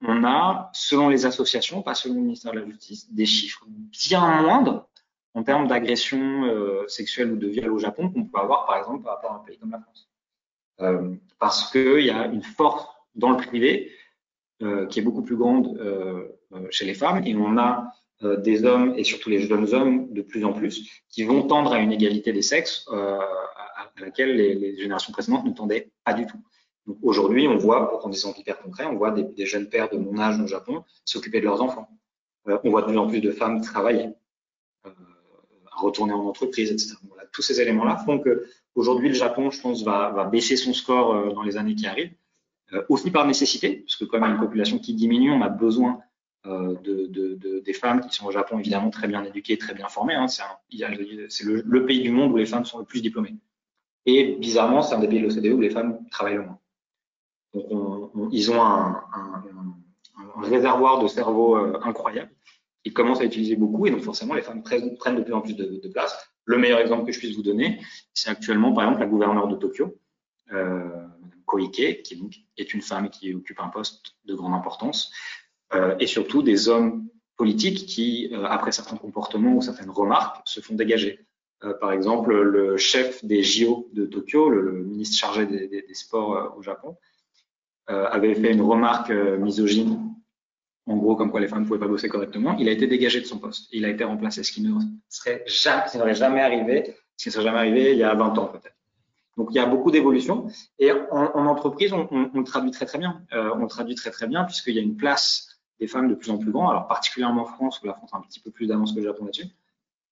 [0.03, 4.43] on a, selon les associations, pas selon le ministère de la Justice, des chiffres bien
[4.43, 4.89] moindres
[5.35, 9.03] en termes d'agression euh, sexuelle ou de viol au Japon qu'on peut avoir, par exemple,
[9.03, 10.09] par rapport à un pays comme la France.
[10.81, 13.93] Euh, parce qu'il y a une force dans le privé
[14.63, 16.29] euh, qui est beaucoup plus grande euh,
[16.71, 17.93] chez les femmes et on a
[18.25, 21.73] euh, des hommes et surtout les jeunes hommes de plus en plus qui vont tendre
[21.73, 26.27] à une égalité des sexes euh, à, laquelle les, générations précédentes ne tendaient pas du
[26.27, 26.39] tout.
[27.03, 30.19] Aujourd'hui, on voit, pour prendre des hyper concrets, on voit des, jeunes pères de mon
[30.19, 31.89] âge au Japon s'occuper de leurs enfants.
[32.47, 34.11] Euh, on voit de plus en plus de femmes travailler,
[35.73, 36.95] retourner en entreprise, etc.
[37.33, 41.43] Tous ces éléments-là font que aujourd'hui le Japon, je pense, va, baisser son score dans
[41.43, 42.15] les années qui arrivent,
[42.89, 46.01] aussi par nécessité, parce que comme une population qui diminue, on a besoin
[46.45, 50.15] de, des femmes qui sont au Japon évidemment très bien éduquées, très bien formées.
[50.15, 50.27] Hein.
[50.29, 50.43] C'est
[51.45, 53.37] le, pays du monde où les femmes sont le plus diplômées.
[54.07, 56.59] Et bizarrement, c'est un des pays de l'OCDE où les femmes travaillent le moins.
[57.55, 59.05] Donc, on, ils ont un,
[60.43, 62.31] réservoir de cerveau euh, incroyable.
[62.85, 65.55] Ils commencent à utiliser beaucoup et donc forcément, les femmes prennent, de plus en plus
[65.55, 66.17] de, de, place.
[66.45, 67.81] Le meilleur exemple que je puisse vous donner,
[68.13, 69.97] c'est actuellement, par exemple, la gouverneure de Tokyo,
[70.53, 71.07] euh,
[71.47, 75.42] Koike, qui donc est une femme qui occupe un poste de grande importance, euh,
[75.99, 80.75] et surtout des hommes politiques qui, euh, après certains comportements ou certaines remarques, se font
[80.75, 81.27] dégager.
[81.65, 86.49] Euh, par exemple, le chef des JO de Tokyo, le, ministre chargé des, sports euh,
[86.57, 86.97] au Japon,
[87.91, 90.15] euh, avait fait une remarque misogyne,
[90.87, 92.57] en gros comme quoi les femmes ne pouvaient pas bosser correctement.
[92.59, 93.69] Il a été dégagé de son poste.
[93.73, 94.73] Il a été remplacé, ce qui ne
[95.09, 98.47] serait jamais, n'aurait jamais arrivé, ce qui serait jamais arrivé il y a 20 ans
[98.47, 98.77] peut-être.
[99.37, 100.47] Donc il y a beaucoup d'évolutions
[100.79, 103.23] et en, en, entreprise on, le traduit très très bien.
[103.33, 106.15] Euh, on le traduit très très bien puisqu'il y a une place des femmes de
[106.15, 108.51] plus en plus grande, alors particulièrement en France où la France a un petit peu
[108.51, 109.49] plus d'avance que le Japon là-dessus.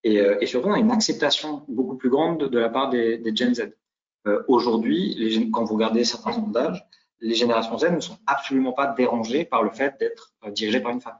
[0.02, 3.34] Et, euh, surtout, on a une acceptation beaucoup plus grande de, la part des, des,
[3.34, 3.74] Gen Z.
[4.26, 6.84] Euh, Aujourd'hui, quand vous regardez certains sondages,
[7.20, 10.92] les générations Z ne sont absolument pas dérangées par le fait d'être euh, dirigées par
[10.92, 11.18] une femme.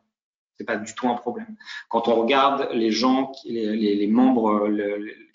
[0.57, 1.57] C'est pas du tout un problème.
[1.88, 4.68] Quand on regarde les gens, les, membres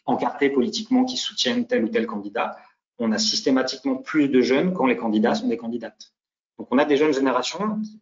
[0.06, 2.56] encartés politiquement qui soutiennent tel ou tel candidat,
[3.00, 6.14] on a systématiquement plus de jeunes quand les candidats sont des candidates.
[6.60, 8.00] Donc on a des jeunes générations qui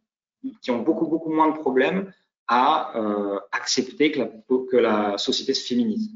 [0.70, 2.12] ont beaucoup beaucoup moins de problèmes
[2.48, 4.30] à euh, accepter que la,
[4.72, 6.12] que la, société se féminise.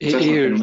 [0.00, 0.56] Et, ça, et, euh,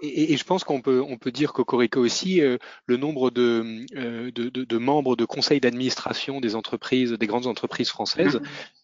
[0.00, 3.84] et, et, je pense qu'on peut, on peut dire qu'au aussi, euh, le nombre de,
[3.96, 8.40] euh, de, de, de, membres de conseils d'administration des entreprises, des grandes entreprises françaises,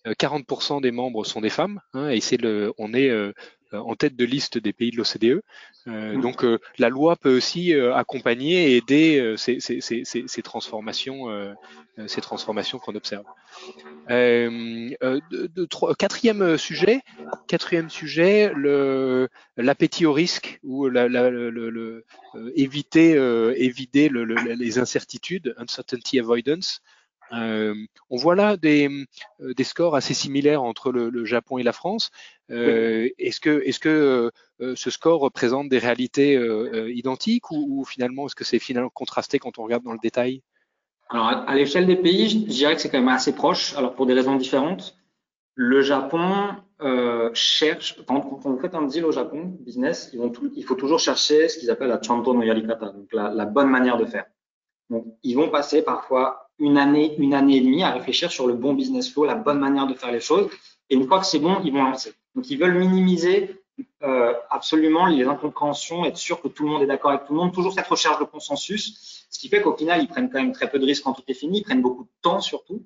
[0.07, 3.11] 40% des membres sont des femmes, hein, et c'est le, on est
[3.75, 5.43] en tête de liste des pays de l'OCDE.
[5.87, 6.21] Euh, mmh.
[6.21, 11.27] Donc euh, la loi peut aussi accompagner et aider ces, ces, ces, ces transformations,
[12.07, 13.25] ces transformations qu'on observe.
[14.09, 17.01] De, de, trois, quatrième sujet,
[17.47, 18.53] quatrième sujet,
[19.57, 22.05] l'appétit au risque ou la, la, le, le,
[22.55, 23.15] éviter
[23.57, 26.81] éviter les incertitudes, uncertainty avoidance.
[27.33, 27.75] Euh,
[28.11, 28.89] on voit là des,
[29.41, 32.11] euh, des, scores assez similaires entre le, le Japon et la France.
[32.51, 33.15] Euh, oui.
[33.19, 36.39] Est-ce que, est -ce que euh, ce score représente des réalités
[36.89, 40.43] identiques ou, ou finalement est-ce que c'est finalement contrasté quand on regarde dans le détail?
[41.11, 43.75] Alors à, l'échelle des pays, je dirais que c'est quand même assez proche.
[43.77, 44.97] Alors pour des raisons différentes.
[45.57, 46.57] Le Japon
[47.33, 50.75] cherche, quand, quand, vous faites un deal au Japon, business, ils vont tout, il faut
[50.75, 54.05] toujours chercher ce qu'ils appellent la chanto no yarikata, donc la, la bonne manière de
[54.05, 54.27] faire.
[54.91, 58.55] Donc, ils vont passer parfois une année, une année et demie à réfléchir sur le
[58.55, 60.51] bon business flow, la bonne manière de faire les choses.
[60.91, 62.13] Et une fois que c'est bon, ils vont lancer.
[62.35, 63.63] Donc, ils veulent minimiser
[64.03, 67.39] euh, absolument les incompréhensions, être sûr que tout le monde est d'accord avec tout le
[67.39, 70.53] monde, toujours cette recherche de consensus, ce qui fait qu'au final, ils prennent quand même
[70.53, 72.83] très peu de risques quand tout est fini, ils prennent beaucoup de temps surtout.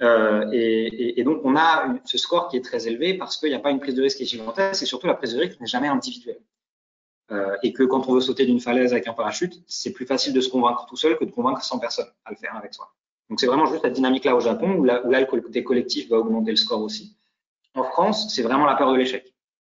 [0.00, 3.48] Euh, et, et, et, donc, on a ce score qui est très élevé parce qu'il
[3.48, 5.40] n'y a pas une prise de risque qui est gigantesque et surtout la prise de
[5.40, 6.40] risque n'est jamais individuelle.
[7.32, 10.34] Euh, et que quand on veut sauter d'une falaise avec un parachute, c'est plus facile
[10.34, 12.92] de se convaincre tout seul que de convaincre 100 personnes à le faire avec soi.
[13.30, 16.18] Donc c'est vraiment juste la dynamique là au Japon où là, le côté collectif va
[16.18, 17.16] augmenter le score aussi.
[17.74, 19.32] En France, c'est vraiment la peur de l'échec.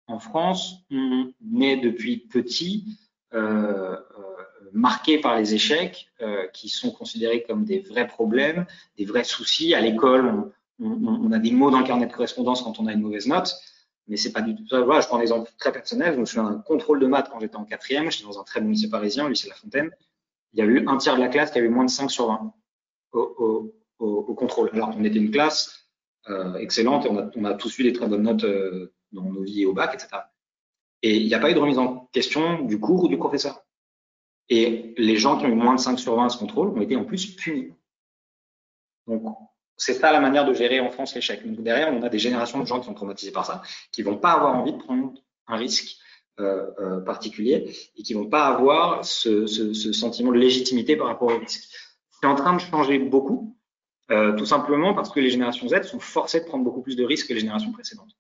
[0.08, 2.84] En France, on est depuis petit
[3.34, 3.98] euh, euh,
[4.72, 6.10] marqué par les échecs
[6.52, 8.66] qui sont considérés comme des vrais problèmes,
[8.98, 9.74] des vrais soucis.
[9.74, 12.86] À l'école, on, on, on, a des mots dans le carnet de correspondance quand on
[12.86, 13.54] a une mauvaise note
[14.06, 14.80] mais c'est pas du tout ça.
[14.82, 16.14] Voilà, je prends un exemple très personnel.
[16.14, 18.10] Je me souviens d'un contrôle de maths quand j'étais en quatrième.
[18.10, 19.90] J'étais dans un très bon lycée parisien, lycée La Fontaine.
[20.52, 22.28] Il y a eu un tiers de la classe qui avait moins de 5 sur
[22.28, 22.52] 20
[23.12, 24.70] au, au, au, contrôle.
[24.72, 25.88] Alors qu'on était une classe
[26.28, 29.24] euh, excellente et on a, on a, tous eu des très bonnes notes euh, dans
[29.24, 30.22] nos vies et au bac, etc.
[31.02, 33.64] Et il n'y a pas eu de remise en question du cours ou du professeur.
[34.48, 36.80] Et les gens qui ont eu moins de 5 sur 20 à ce contrôle ont
[36.80, 37.72] été en plus punis.
[39.06, 39.22] Donc,
[39.76, 41.46] c'est ça la manière de gérer en France l'échec.
[41.46, 44.16] Donc derrière, on a des générations de gens qui sont traumatisés par ça, qui vont
[44.16, 45.12] pas avoir envie de prendre
[45.46, 45.96] un risque
[46.40, 49.46] euh, euh, particulier et qui vont pas avoir ce,
[49.92, 51.68] sentiment de légitimité par rapport au risque.
[52.10, 53.56] C'est en train de changer beaucoup,
[54.10, 57.04] euh, tout simplement parce que les générations Z sont forcées de prendre beaucoup plus de
[57.04, 58.10] risques que les générations précédentes.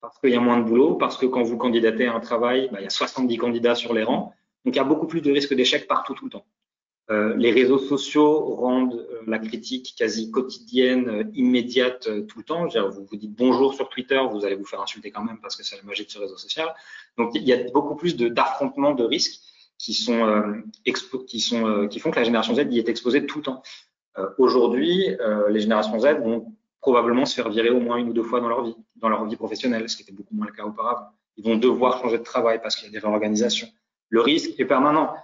[0.00, 2.68] Parce qu'il y a moins de boulot, parce que quand vous candidatez à un travail,
[2.72, 4.32] bah, il y a 70 candidats sur les rangs,
[4.64, 6.44] donc il y a beaucoup plus de risques d'échec partout tout le temps.
[7.10, 12.66] Euh, les réseaux sociaux rendent euh, la critique quasi quotidienne, euh, immédiate tout le temps.
[12.66, 15.56] Dire, vous vous dites bonjour sur Twitter, vous allez vous faire insulter quand même parce
[15.56, 16.72] que c'est la magie de ce réseau social.
[17.18, 19.40] Donc il y a beaucoup plus d'affrontements de, risques
[19.76, 23.38] qui sont, expo, qui sont qui font que la génération Z y est exposée tout
[23.38, 23.62] le temps.
[24.36, 25.16] Aujourd'hui,
[25.48, 28.48] les générations Z vont probablement se faire virer au moins une ou deux fois dans
[28.48, 31.08] leur vie, dans leur vie professionnelle, ce qui était beaucoup moins le cas auparavant.
[31.38, 33.68] Ils vont devoir changer de travail parce qu'il y a des réorganisations.
[34.10, 35.14] Le risque est permanent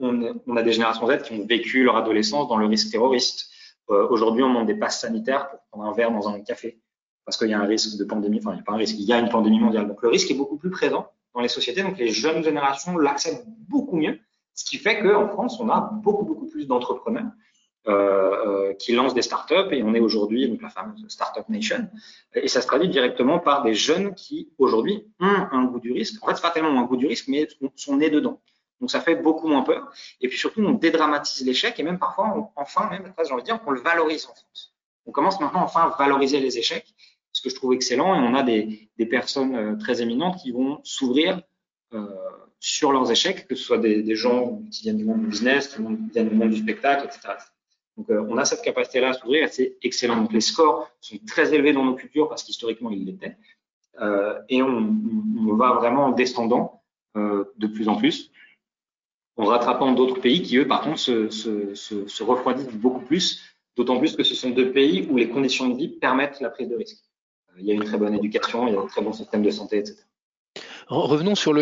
[0.00, 3.50] on, a des générations Z qui ont vécu leur adolescence dans le risque terroriste,
[3.88, 6.80] Aujourd'hui, on demande des passes sanitaires pour prendre un verre dans un café
[7.24, 8.38] parce qu'il y a un risque de pandémie.
[8.38, 9.86] Enfin, il n'y a pas un risque, il y a une pandémie mondiale.
[9.86, 11.82] Donc, le risque est beaucoup plus présent dans les sociétés.
[11.82, 14.18] Donc, les jeunes générations l'acceptent beaucoup mieux,
[14.54, 17.30] ce qui fait qu'en France, on a beaucoup, beaucoup plus d'entrepreneurs
[17.88, 21.88] euh, euh, qui lancent des startups et on est aujourd'hui donc la fameuse Startup Nation
[22.34, 26.20] et ça se traduit directement par des jeunes qui aujourd'hui ont un goût du risque.
[26.20, 28.40] En fait, c'est pas tellement un goût du risque, mais sont nés dedans.
[28.80, 29.90] Donc ça fait beaucoup moins peur.
[30.20, 33.60] Et puis surtout, on dédramatise l'échec et même parfois, enfin, même j'ai envie de dire,
[33.66, 34.74] on le valorise en France.
[35.06, 36.94] On commence maintenant enfin à valoriser les échecs,
[37.32, 38.14] ce que je trouve excellent.
[38.14, 41.40] Et on a des, des personnes euh, très éminentes qui vont s'ouvrir
[41.94, 42.06] euh,
[42.58, 45.82] sur leurs échecs, que ce soit des, gens qui viennent du monde du business, qui
[46.12, 47.34] viennent du monde du spectacle, etc.
[47.96, 50.16] Donc, euh, on a cette capacité-là à s'ouvrir c'est excellent.
[50.16, 53.36] Donc, les scores sont très élevés dans nos cultures parce qu'historiquement, ils l'étaient.
[54.50, 56.82] Et on, va vraiment en descendant
[57.14, 58.30] de plus en plus,
[59.36, 63.42] en rattrapant d'autres pays qui, eux, par contre, se, se, se, se refroidissent beaucoup plus,
[63.76, 66.68] d'autant plus que ce sont deux pays où les conditions de vie permettent la prise
[66.68, 67.04] de risque.
[67.50, 69.42] Euh, il y a une très bonne éducation, il y a un très bon système
[69.42, 69.98] de santé, etc.
[70.88, 71.52] Revenons sur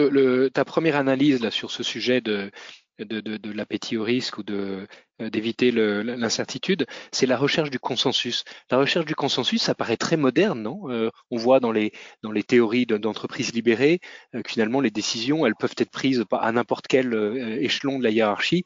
[0.53, 2.51] ta première analyse sur ce sujet de,
[2.99, 4.87] de, de, l'appétit au risque ou euh,
[5.19, 8.45] d'éviter l'incertitude, c'est la recherche du consensus.
[8.71, 10.91] La recherche du consensus, ça paraît très moderne, non?
[10.91, 14.01] Euh, On voit dans les dans les théories d'entreprises libérées
[14.35, 17.15] euh, que finalement les décisions, elles peuvent être prises à n'importe quel
[17.61, 18.65] échelon de la hiérarchie,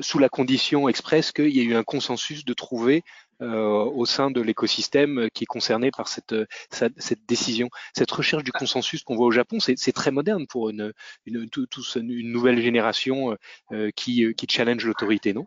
[0.00, 3.02] sous la condition expresse qu'il y ait eu un consensus de trouver
[3.42, 6.34] au sein de l'écosystème qui est concerné par cette,
[6.70, 7.68] cette décision.
[7.94, 10.92] Cette recherche du consensus qu'on voit au Japon, c'est très moderne pour une,
[11.26, 13.36] nouvelle génération
[13.72, 15.46] euh, qui, challenge l'autorité, non?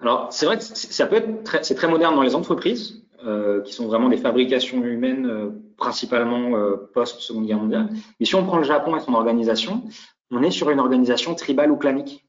[0.00, 3.72] Alors, c'est vrai que ça peut être c'est très moderne dans les entreprises, euh, qui
[3.72, 7.88] sont vraiment des fabrications humaines, euh, principalement euh, post-seconde guerre mondiale.
[8.20, 9.84] Mais si on prend le Japon et son organisation,
[10.30, 12.26] on est sur une organisation tribale ou clanique.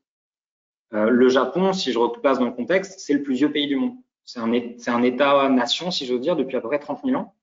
[0.92, 3.96] le Japon, si je replace dans le contexte, c'est le plus vieux pays du monde.
[4.28, 7.34] C'est un, État-nation, si j'ose dire, depuis à peu près 30 000 ans.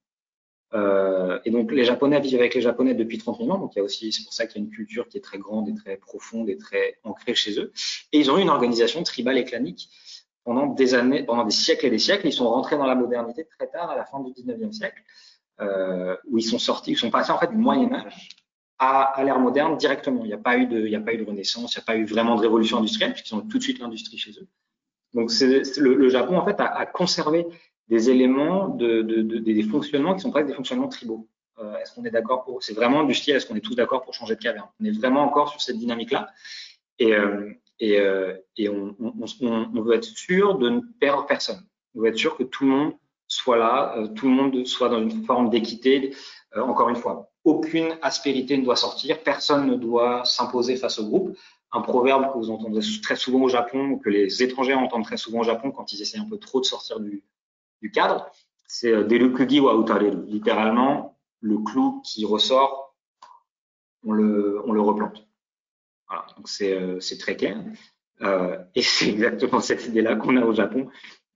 [0.74, 3.58] Euh, et donc, les Japonais vivent avec les Japonais depuis 30 000 ans.
[3.58, 5.22] Donc, il y a aussi, c'est pour ça qu'il y a une culture qui est
[5.22, 7.72] très grande et très profonde et très ancrée chez eux.
[8.12, 9.88] Et ils ont eu une organisation tribale et clanique
[10.44, 12.26] pendant des années, pendant des siècles et des siècles.
[12.26, 15.02] Ils sont rentrés dans la modernité très tard, à la fin du 19e siècle,
[15.62, 18.42] euh, où ils sont sortis, ils sont passés en fait du Moyen Âge
[18.78, 20.22] à, l'ère moderne directement.
[20.24, 21.82] Il n'y a pas eu de, il n'y a pas eu de renaissance, il n'y
[21.82, 24.48] a pas eu vraiment de révolution industrielle puisqu'ils ont tout de suite l'industrie chez eux.
[25.14, 27.46] Donc c'est, le, Japon en fait a, a conservé
[27.88, 31.28] des éléments de, de, de, des fonctionnements qui sont presque des fonctionnements tribaux.
[31.58, 33.34] Euh, est-ce qu'on est d'accord pour C'est vraiment du style.
[33.34, 34.68] Est-ce qu'on est tous d'accord pour changer de caverne?
[34.80, 36.28] On est vraiment encore sur cette dynamique-là.
[36.98, 38.96] Et, euh, et, euh, et on,
[39.72, 41.64] veut être sûr de ne perdre personne.
[41.94, 42.92] On veut être sûr que tout le monde
[43.26, 46.14] soit là, tout le monde soit dans une forme d'équité.
[46.56, 51.36] Encore une fois, aucune aspérité ne doit sortir, personne ne doit s'imposer face au groupe
[51.74, 55.40] un proverbe que vous entendez très souvent au Japon, que les étrangers entendent très souvent
[55.40, 57.22] au Japon quand ils essaient un peu trop de sortir du,
[57.92, 58.30] cadre,
[58.66, 60.24] c'est euh, Derukugi wa utareru.
[60.26, 62.94] Littéralement, le clou qui ressort,
[64.06, 65.26] on le, replante.
[66.08, 67.62] Voilà, donc c'est euh, très clair.
[68.22, 70.88] Euh, et c'est exactement cette idée-là qu'on a au Japon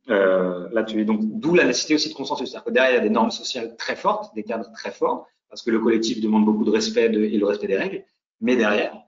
[0.09, 1.05] euh, là-dessus.
[1.05, 2.49] Donc, d'où la nécessité aussi de consensus.
[2.49, 5.27] C'est-à-dire que derrière, il y a des normes sociales très fortes, des cadres très forts,
[5.51, 8.05] parce que le collectif demande beaucoup de respect et le respect des règles.
[8.41, 9.08] Mais derrière,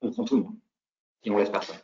[0.00, 0.56] on prend tout le monde
[1.24, 1.76] et on laisse personne.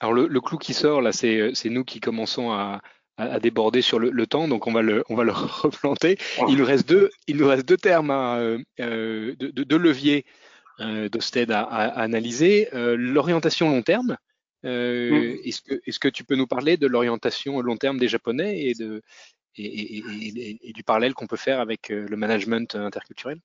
[0.00, 2.80] Alors le, le clou qui sort là, c'est nous qui commençons à,
[3.16, 6.18] à, déborder sur le, le, temps, donc on va le, on va le replanter.
[6.48, 10.24] Il nous reste deux, il nous reste deux termes, à, euh, euh deux, deux leviers
[10.80, 12.68] euh, d'Osted à, à, analyser.
[12.74, 14.16] Euh, l'orientation long terme.
[14.64, 15.38] Euh, mm.
[15.44, 19.02] Est-ce que, tu peux nous parler de l'orientation long terme des Japonais et de
[19.56, 23.38] et, et, et, et du parallèle qu'on peut faire avec le management interculturel?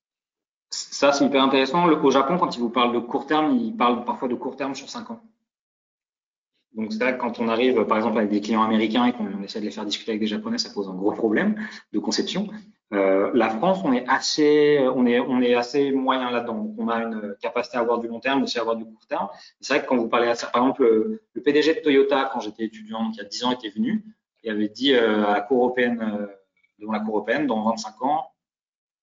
[0.70, 1.86] Ça, c'est hyper intéressant.
[1.86, 4.74] Au Japon, quand ils vous parlent de court terme, ils parlent parfois de court terme
[4.74, 5.20] sur 5 ans.
[6.74, 9.42] Donc, c'est vrai que quand on arrive, par exemple, avec des clients américains et qu'on
[9.42, 11.56] essaie de les faire discuter avec des Japonais, ça pose un gros problème
[11.92, 12.48] de conception.
[12.92, 16.74] Euh, la France, on est assez, on est, on est assez moyen là-dedans.
[16.78, 19.28] on a une capacité à avoir du long terme, aussi à avoir du court terme.
[19.60, 20.84] C'est vrai que quand vous parlez à ça, par exemple,
[21.34, 24.04] le, PDG de Toyota, quand j'étais étudiant, donc il y a 10 ans, était venu,
[24.42, 26.26] il avait dit euh, à la Cour européenne, euh,
[26.78, 28.30] devant la Cour européenne, dans 25 ans,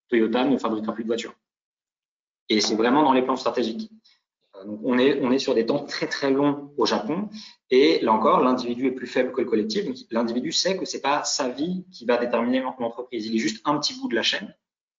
[0.07, 1.35] Toyota ne fabriquera plus de voitures.
[2.49, 3.91] Et c'est vraiment dans les plans stratégiques.
[4.55, 7.29] Euh, donc on est, on est sur des temps très très longs au Japon.
[7.69, 9.85] Et là encore, l'individu est plus faible que le collectif.
[10.11, 13.25] L'individu sait que c'est pas sa vie qui va déterminer l'entreprise.
[13.25, 14.53] Il est juste un petit bout de la chaîne.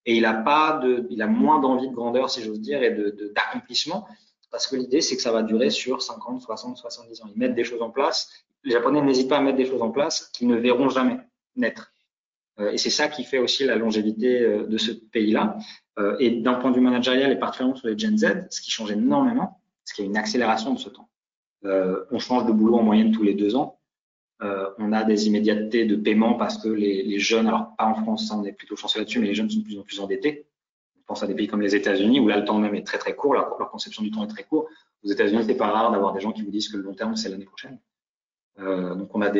[0.05, 2.91] Et il a pas de, il a moins d'envie de grandeur, si j'ose dire, et
[2.91, 4.07] de, d'accomplissement.
[4.53, 7.27] Parce que l'idée, c'est que ça va durer sur 50, 60, 70 ans.
[7.35, 8.31] Ils mettent des choses en place.
[8.63, 11.19] Les Japonais n'hésitent pas à mettre des choses en place qu'ils ne verront jamais
[11.57, 11.93] naître.
[12.61, 15.59] Euh, et c'est ça qui fait aussi la longévité euh, de ce pays-là.
[15.99, 18.71] Euh, et d'un point de vue managérial et particulièrement sur les Gen Z, ce qui
[18.71, 21.09] change énormément, c'est qu'il y a une accélération de ce temps.
[21.63, 23.79] on change de boulot en moyenne tous les deux ans.
[24.41, 28.45] on a des immédiatetés de paiement parce que les, jeunes, alors pas en France, on
[28.45, 30.47] est plutôt chanceux là-dessus, mais les jeunes sont de plus en plus endettés.
[30.99, 32.99] On pense à des pays comme les États-Unis où là le temps même est très
[32.99, 34.69] très court, leur, leur conception du temps est très court.
[35.05, 37.17] Aux États-Unis, c'est pas rare d'avoir des gens qui vous disent que le long terme
[37.17, 37.79] c'est l'année prochaine.
[38.59, 39.33] Euh, donc on a euh,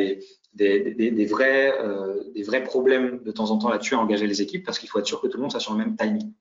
[0.59, 4.99] des vrais problèmes de temps en temps là-dessus à engager les équipes parce qu'il faut
[4.99, 6.33] être sûr que tout le monde soit sur le même timing.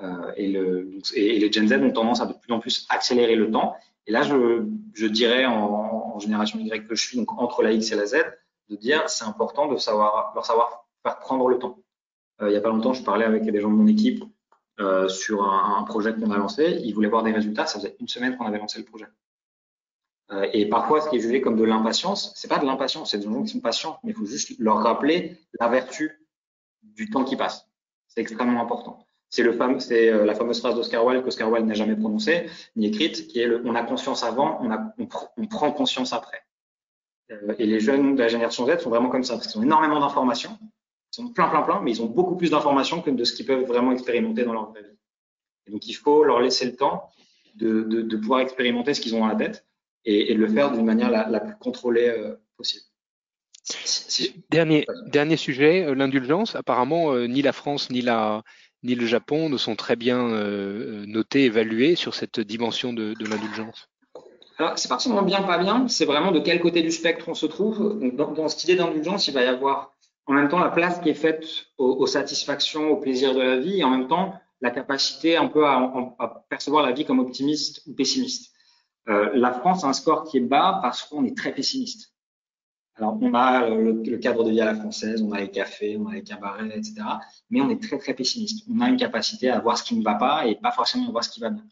[0.00, 3.36] Euh, et, le, et, les Gen Z ont tendance à de plus en plus accélérer
[3.36, 3.76] le temps.
[4.06, 7.96] Et là, je, dirais en, génération Y que je suis, donc entre la X et
[7.96, 8.16] la Z,
[8.68, 11.78] de dire c'est important de savoir leur savoir faire prendre le temps.
[12.40, 14.24] Il n'y a pas longtemps, je parlais avec des gens de mon équipe
[15.08, 16.80] sur un, un projet qu'on a lancé.
[16.82, 17.66] Ils voulaient voir des résultats.
[17.66, 19.06] Ça faisait une semaine qu'on avait lancé le projet.
[20.30, 23.18] Euh, et parfois, ce qui est jugé comme de l'impatience, c'est pas de l'impatience, c'est
[23.18, 26.26] des gens qui sont patients, mais il faut juste leur rappeler la vertu
[26.82, 27.66] du temps qui passe.
[28.08, 29.06] C'est extrêmement important.
[29.30, 33.40] C'est euh, la fameuse phrase d'Oscar Wilde qu'Oscar Wilde n'a jamais prononcée ni écrite, qui
[33.40, 34.60] est on a conscience avant,
[34.98, 36.42] on, prend conscience après.
[37.30, 39.64] Euh, et les jeunes de la génération Z sont vraiment comme ça, parce qu'ils ont
[39.64, 40.58] énormément d'informations,
[41.16, 43.46] ils ont plein, plein, plein, mais ils ont beaucoup plus d'informations que de ce qu'ils
[43.46, 44.80] peuvent vraiment expérimenter dans leur vie.
[45.66, 47.10] Et donc, il faut leur laisser le temps
[47.54, 49.66] de, de, pouvoir expérimenter ce qu'ils ont dans la tête
[50.08, 52.84] et, et le faire d'une manière la, la, plus contrôlée euh, possible.
[54.50, 56.56] Dernier, dernier sujet, euh, l'indulgence.
[56.56, 58.42] Apparemment, euh, ni la France ni, la,
[58.82, 63.26] ni le Japon ne sont très bien euh, notés, évalués sur cette dimension de, de
[63.26, 63.90] l'indulgence.
[64.56, 67.34] Alors, c'est pas seulement bien, pas bien, c'est vraiment de quel côté du spectre on
[67.34, 68.00] se trouve.
[68.14, 69.94] Dans, dans cette idée d'indulgence, il va y avoir
[70.26, 73.58] en même temps la place qui est faite aux, aux, satisfactions, aux plaisirs de la
[73.58, 75.76] vie, et en même temps la capacité un peu à,
[76.18, 78.52] à percevoir la vie comme optimiste ou pessimiste.
[79.08, 82.12] Euh, la France a un score qui est bas parce qu'on est très pessimiste.
[82.96, 85.96] Alors, on a le, le, cadre de vie à la française, on a les cafés,
[85.96, 86.94] on a les cabarets, etc.
[87.48, 88.66] Mais on est très, très pessimiste.
[88.68, 91.10] On a une capacité à voir ce qui ne va pas et pas forcément à
[91.12, 91.64] voir ce qui va bien.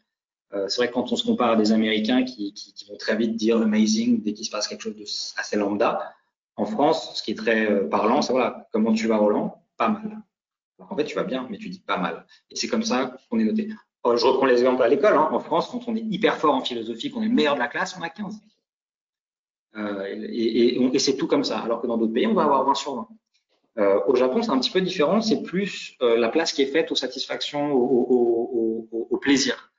[0.53, 2.53] Euh, c'est vrai que quand on se compare à des Américains qui,
[2.89, 5.03] vont très vite dire amazing dès qu'il se passe quelque chose de
[5.39, 6.13] assez lambda,
[6.55, 9.63] en France, ce qui est très euh, parlant, c'est voilà, comment tu vas Roland?
[9.75, 10.21] Pas mal.
[10.79, 12.25] En fait, tu vas bien, mais tu dis pas mal.
[12.49, 13.69] Et c'est comme ça qu'on est noté.
[14.15, 15.15] Je reprends les exemples à l'école.
[15.15, 15.29] Hein.
[15.31, 17.67] En France, quand on est hyper fort en philosophie, qu'on est le meilleur de la
[17.67, 18.41] classe, on a 15.
[19.75, 21.59] Euh, et, c'est tout comme ça.
[21.59, 23.07] Alors que dans d'autres pays, on va avoir 20 sur 20.
[23.79, 25.21] Euh, au Japon, c'est un petit peu différent.
[25.21, 29.71] C'est plus euh, la place qui est faite aux satisfactions, au, au, au, au plaisir.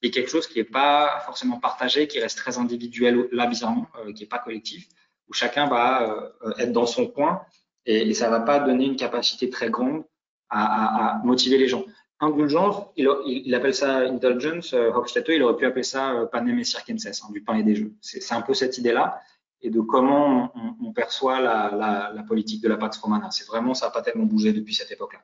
[0.00, 4.22] Et quelque chose qui n'est pas forcément partagé, qui reste très individuel, là bizarrement, qui
[4.22, 4.88] n'est pas collectif,
[5.28, 7.42] où chacun va être dans son coin
[7.86, 10.02] et, ça va pas donner une capacité très grande
[10.50, 11.84] à motiver les gens
[12.22, 14.72] indulgence, il, il, appelle ça indulgence.
[14.72, 14.90] Euh,
[15.28, 17.92] il aurait pu appeler ça euh, panem et circenses, hein, du pain et des jeux.
[18.00, 19.20] C'est un peu cette idée-là
[19.60, 23.30] et de comment on, perçoit la, politique de la Pax Romana.
[23.30, 25.20] C'est vraiment, ça n'a pas tellement bougé depuis cette époque-là.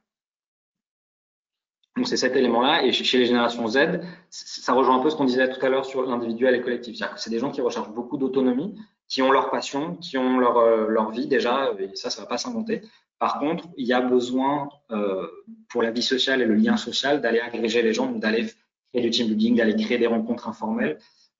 [1.97, 2.85] Donc c'est cet élément-là.
[2.85, 5.85] Et chez les générations Z, ça rejoint un peu ce qu'on disait tout à l'heure
[5.85, 6.97] sur l'individuel et collectif.
[6.97, 10.39] C'est-à-dire que c'est des gens qui recherchent beaucoup d'autonomie, qui ont leur passion, qui ont
[10.39, 12.83] leur, euh, leur vie déjà, et ça, ça va pas s'inventer,
[13.19, 15.27] par contre, il y a besoin euh,
[15.69, 18.47] pour la vie sociale et le lien social d'aller agréger les gens, d'aller
[18.93, 20.99] créer du team building, d'aller créer des rencontres informelles.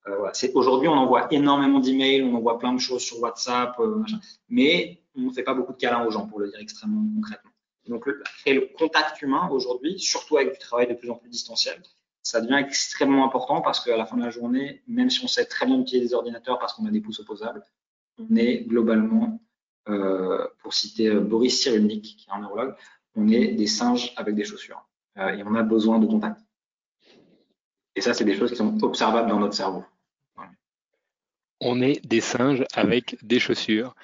[0.09, 0.33] Euh, voilà.
[0.55, 4.03] Aujourd'hui, on envoie énormément d'emails, on envoie plein de choses sur WhatsApp, euh,
[4.49, 7.51] mais on ne fait pas beaucoup de câlins aux gens, pour le dire extrêmement concrètement.
[7.87, 11.31] Donc, le, créer le contact humain aujourd'hui, surtout avec du travail de plus en plus
[11.31, 11.81] distanciel,
[12.23, 15.47] ça devient extrêmement important parce qu'à la fin de la journée, même si on sait
[15.47, 17.63] très bien utiliser des ordinateurs parce qu'on a des pouces opposables,
[18.19, 19.41] on est globalement
[20.63, 22.75] pour citer euh, Boris Cyrulnik, qui est un neurologue,
[23.15, 24.87] on est des singes avec des chaussures
[25.19, 26.41] euh, et on a besoin de contact.
[27.95, 29.85] Et ça, c'est des choses qui sont observables dans notre cerveau.
[31.61, 33.97] On est des singes avec des chaussures.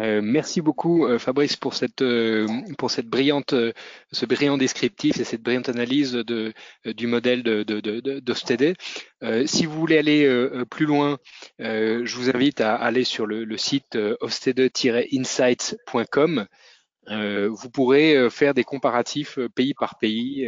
[0.00, 2.46] Euh, merci beaucoup euh, Fabrice pour cette euh,
[2.76, 3.54] pour cette brillante
[4.12, 6.52] ce brillant descriptif et cette brillante analyse de
[6.84, 8.22] du modèle de de, de,
[9.46, 11.18] si vous voulez aller plus loin,
[11.58, 16.46] je vous invite à aller sur le, le site hofstede-insights.com
[17.10, 20.46] euh, vous pourrez euh, faire des comparatifs euh, pays par pays.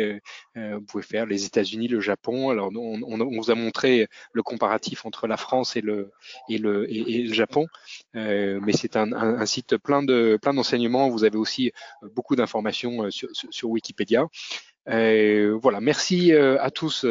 [0.55, 2.51] vous pouvez faire les États-Unis, le Japon.
[2.51, 6.11] Alors on, on, vous a montré le comparatif entre la France et le
[6.49, 7.67] et le, et, le Japon,
[8.15, 11.09] mais c'est un, un, site plein de plein d'enseignements.
[11.09, 11.73] Vous avez aussi
[12.15, 14.27] beaucoup d'informations sur, sur, Wikipédia.
[14.87, 17.07] voilà, merci à tous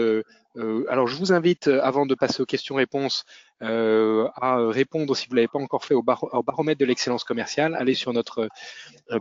[0.59, 3.23] euh, alors, je vous invite, euh, avant de passer aux questions-réponses,
[3.61, 7.23] euh, à répondre, si vous ne l'avez pas encore fait, au, bar baromètre de l'excellence
[7.23, 7.75] commerciale.
[7.75, 8.49] Allez sur notre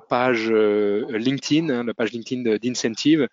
[0.08, 3.28] page LinkedIn, hein, la page LinkedIn d'Incentive,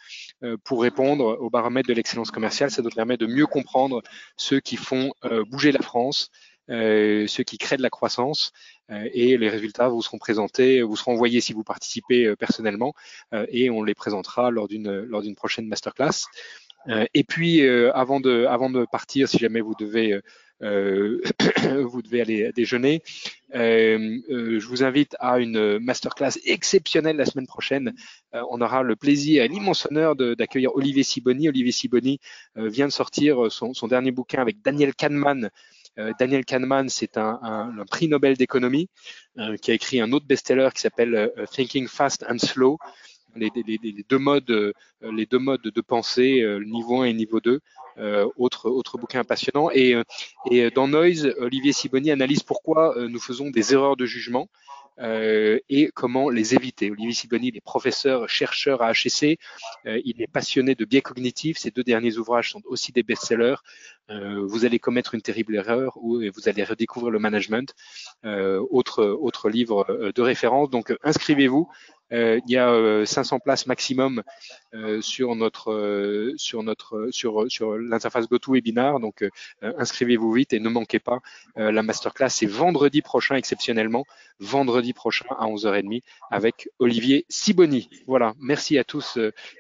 [0.63, 2.71] pour répondre au baromètre de l'excellence commerciale.
[2.71, 4.01] Ça nous permet de mieux comprendre
[4.35, 5.13] ceux qui font
[5.47, 6.31] bouger la France,
[6.67, 8.51] ceux qui créent de la croissance
[8.89, 12.93] et les résultats vous seront présentés, vous seront envoyés si vous participez personnellement
[13.49, 16.25] et on les présentera lors d'une lors d'une prochaine masterclass.
[16.87, 20.19] Euh, et puis, euh, avant, de, avant de partir, si jamais vous devez
[20.61, 23.01] vous devez aller déjeuner.
[23.53, 27.93] je vous invite à une masterclass exceptionnelle la semaine prochaine.
[28.31, 31.49] on aura le plaisir et l'immense honneur d'accueillir Olivier Siboni.
[31.49, 32.19] Olivier Siboni
[32.55, 35.51] vient de sortir son, dernier bouquin avec Daniel Kahneman
[35.97, 38.89] euh, Daniel Kahneman, c'est un, prix Nobel d'économie
[39.37, 42.77] euh, qui a écrit un autre best-seller qui s'appelle euh, Thinking Fast and Slow.
[43.35, 43.51] Les,
[44.09, 47.59] deux modes, les deux modes de pensée, niveau 1 et niveau 2.
[48.37, 49.69] autre, autre bouquin passionnant.
[49.71, 49.95] Et,
[50.49, 54.47] et dans Noise, Olivier Siboni analyse pourquoi nous faisons des erreurs de jugement
[54.99, 56.89] euh, et comment les éviter.
[56.89, 59.39] Olivier Siboni, il est professeur, chercheur à HEC,
[59.85, 61.57] euh, il est passionné de biais cognitifs.
[61.57, 63.55] Ces deux derniers ouvrages sont aussi des best-sellers.
[64.09, 67.73] Euh, vous allez commettre une terrible erreur ou vous allez redécouvrir le management.
[68.23, 70.69] autre, autre livre de référence.
[70.69, 71.67] Donc inscrivez-vous.
[72.15, 74.23] Euh, il y a 500 places maximum
[75.01, 78.99] sur notre sur notre sur sur l'interface GoToWebinar.
[78.99, 79.23] Donc
[79.61, 81.19] inscrivez-vous vite et ne manquez pas
[81.55, 82.29] la masterclass.
[82.29, 84.05] C'est vendredi prochain exceptionnellement,
[84.39, 87.89] vendredi prochain à 11h30 avec Olivier Siboni.
[88.07, 88.33] Voilà.
[88.39, 89.17] Merci à tous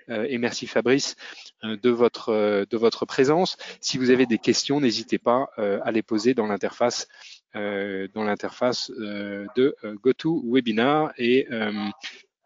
[0.09, 1.15] et merci Fabrice
[1.63, 3.57] de votre de votre présence.
[3.79, 7.07] Si vous avez des questions, n'hésitez pas à les poser dans l'interface
[7.53, 11.71] dans l'interface de GoToWebinar et euh,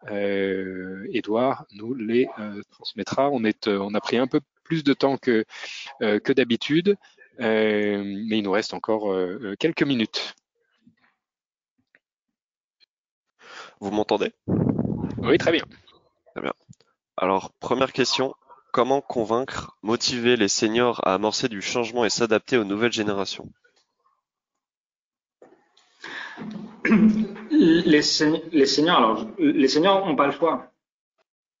[0.08, 3.30] Edouard nous les euh, transmettra.
[3.30, 5.44] On, est, euh, on a pris un peu plus de temps que,
[6.00, 6.96] que d'habitude,
[7.40, 9.12] mais il nous reste encore
[9.58, 10.36] quelques minutes.
[13.80, 14.32] Vous m'entendez?
[15.18, 15.64] Oui, très bien.
[16.34, 16.52] Très bien.
[17.16, 18.36] Alors, première question,
[18.72, 23.50] comment convaincre, motiver les seniors à amorcer du changement et s'adapter aux nouvelles générations?
[27.60, 30.72] les, seniors, alors, les seniors n'ont pas le choix.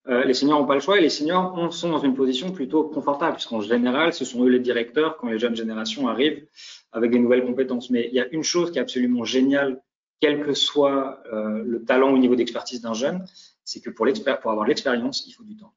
[0.08, 2.84] Euh, les seniors n'ont pas le choix et les seniors sont dans une position plutôt
[2.84, 6.46] confortable, puisqu'en général, ce sont eux les directeurs quand les jeunes générations arrivent
[6.92, 7.90] avec des nouvelles compétences.
[7.90, 9.82] Mais il y a une chose qui est absolument géniale,
[10.20, 13.24] quel que soit euh, le talent au niveau d'expertise d'un jeune,
[13.64, 14.06] c'est que pour,
[14.42, 15.74] pour avoir l'expérience, il faut du temps.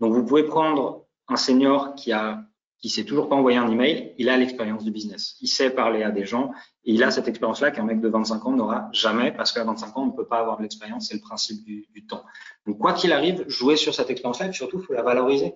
[0.00, 2.44] Donc, vous pouvez prendre un senior qui a
[2.82, 5.36] qui sait toujours pas envoyer un email, il a l'expérience du business.
[5.40, 6.50] Il sait parler à des gens
[6.84, 9.96] et il a cette expérience-là qu'un mec de 25 ans n'aura jamais parce qu'à 25
[9.96, 12.24] ans, on ne peut pas avoir de l'expérience, c'est le principe du, temps.
[12.66, 15.54] Donc, quoi qu'il arrive, jouer sur cette expérience-là et surtout, il faut la valoriser.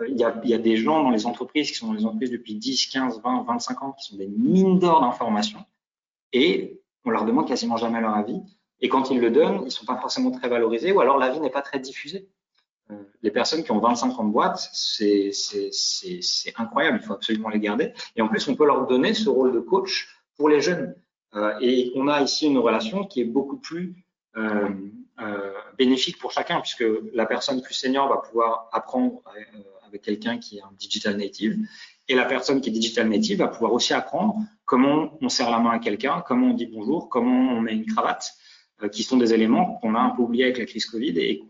[0.00, 2.54] Euh, il y, a, des gens dans les entreprises qui sont dans les entreprises depuis
[2.54, 5.64] 10, 15, 20, 25 ans qui sont des mines d'or d'informations
[6.32, 8.40] et on leur demande quasiment jamais leur avis.
[8.80, 11.50] Et quand ils le donnent, ils sont pas forcément très valorisés ou alors l'avis n'est
[11.50, 12.28] pas très diffusé
[13.22, 15.32] les personnes qui ont 25 ans de boîte, c'est
[16.56, 17.92] incroyable, il faut absolument les garder.
[18.16, 20.94] Et en plus, on peut leur donner ce rôle de coach pour les jeunes.
[21.34, 23.94] Euh, et on a ici une relation qui est beaucoup plus
[24.36, 24.68] euh,
[25.20, 29.22] euh, bénéfique pour chacun, puisque la personne plus senior va pouvoir apprendre
[29.86, 31.58] avec quelqu'un qui est un digital native,
[32.08, 35.58] et la personne qui est digital native va pouvoir aussi apprendre comment on serre la
[35.58, 38.32] main à quelqu'un, comment on dit bonjour, comment on met une cravate.
[38.82, 41.42] Euh, qui sont des éléments qu'on a un peu oubliés avec la crise Covid et,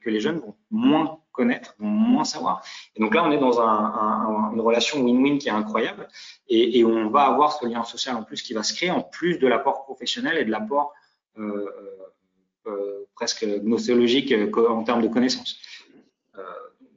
[0.00, 2.64] que les jeunes vont moins connaître, vont moins savoir.
[2.96, 6.08] Et donc là, on est dans une relation win-win qui est incroyable
[6.48, 9.38] et, on va avoir ce lien social en plus qui va se créer en plus
[9.38, 10.92] de l'apport professionnel et de l'apport
[11.38, 11.70] euh,
[12.66, 15.58] euh, presque gnosologique en termes de connaissances.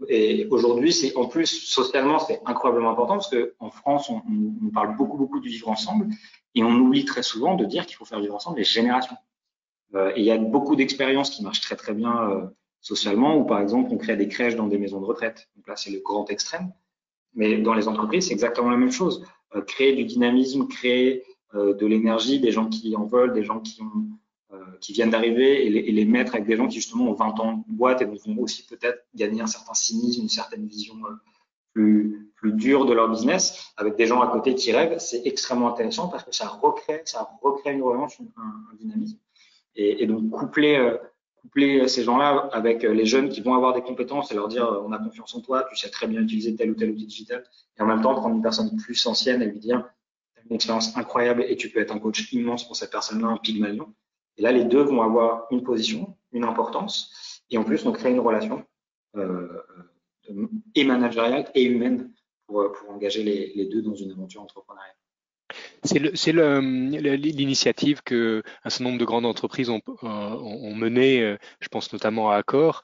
[0.09, 4.21] et aujourd'hui, c'est en plus socialement, c'est incroyablement important parce qu'en France, on,
[4.73, 6.07] parle beaucoup beaucoup du vivre ensemble
[6.55, 9.17] et on oublie très souvent de dire qu'il faut faire vivre ensemble les générations.
[9.93, 12.45] Euh, et il y a beaucoup d'expériences qui marchent très très bien euh,
[12.81, 15.49] socialement, où par exemple on crée des crèches dans des maisons de retraite.
[15.55, 16.71] Donc là, c'est le grand extrême.
[17.33, 19.25] Mais dans les entreprises, c'est exactement la même chose.
[19.55, 21.23] Euh, créer du dynamisme, créer
[21.53, 23.79] de l'énergie, des gens qui en veulent, des gens qui,
[24.89, 28.01] viennent d'arriver et, les mettre avec des gens qui justement ont 20 ans de boîte
[28.01, 30.95] et vont aussi peut-être gagner un certain cynisme, une certaine vision
[31.73, 36.09] plus, dure de leur business, avec des gens à côté qui rêvent, c'est extrêmement intéressant
[36.09, 39.17] parce que ça recrée, ça recrée une relation, un, un dynamisme.
[39.75, 40.97] Et, donc coupler, euh,
[41.57, 44.81] euh, ces gens-là avec euh, les jeunes qui vont avoir des compétences et leur dire
[44.85, 47.43] on a confiance en toi, tu sais très bien utiliser tel ou tel outil digital,
[47.77, 49.87] et en même temps prendre une personne plus ancienne et lui dire
[50.33, 53.27] tu as une expérience incroyable et tu peux être un coach immense pour cette personne-là,
[53.27, 53.93] un pygmalion.
[54.37, 58.11] Et là, les deux vont avoir une position, une importance, et en plus, on crée
[58.11, 58.65] une relation
[59.15, 59.61] euh,
[60.73, 62.11] et managériale et humaine
[62.47, 64.95] pour, engager les deux dans une aventure entrepreneuriale.
[65.85, 71.67] C'est l'initiative que un certain nombre de grandes entreprises ont, euh, ont mené, euh, je
[71.67, 72.81] pense notamment à Accor,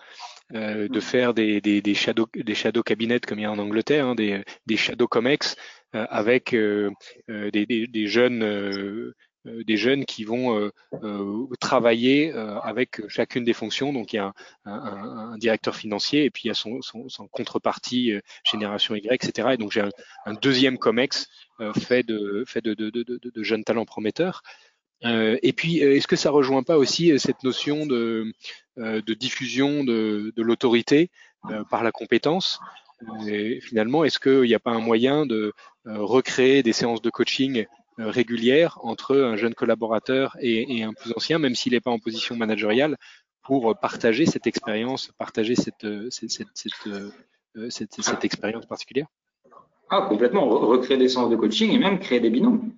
[0.53, 1.01] euh, de mm.
[1.01, 4.15] faire des, des, des, shadow, des shadow cabinets comme il y a en Angleterre, hein,
[4.15, 5.55] des, des shadow comex
[5.93, 9.13] avec des, des, jeunes
[9.45, 10.71] des jeunes qui vont
[11.59, 13.93] travailler avec chacune des fonctions.
[13.93, 14.33] Donc il y a
[14.65, 16.79] un, directeur financier et puis il y a son,
[17.31, 18.13] contrepartie
[18.43, 19.49] génération Y, etc.
[19.53, 19.81] Et donc j'ai
[20.25, 21.27] un, deuxième COMEX
[21.79, 22.45] fait de,
[23.35, 24.43] jeunes talents prometteurs.
[25.05, 28.33] Euh, et puis, euh, est-ce que ça rejoint pas aussi euh, cette notion de,
[29.13, 31.09] diffusion de, l'autorité
[31.69, 32.59] par la compétence?
[33.61, 35.53] Finalement, est-ce qu'il n'y a pas un moyen de
[35.85, 37.65] recréer des séances de coaching
[37.97, 42.35] régulières entre un jeune collaborateur et, un plus ancien, même s'il n'est pas en position
[42.35, 42.97] managériale,
[43.43, 46.41] pour partager cette expérience, partager cette, cette,
[47.69, 49.07] cette expérience particulière
[49.89, 50.47] Ah, complètement.
[50.47, 52.73] Recréer des séances de coaching et même créer des binômes.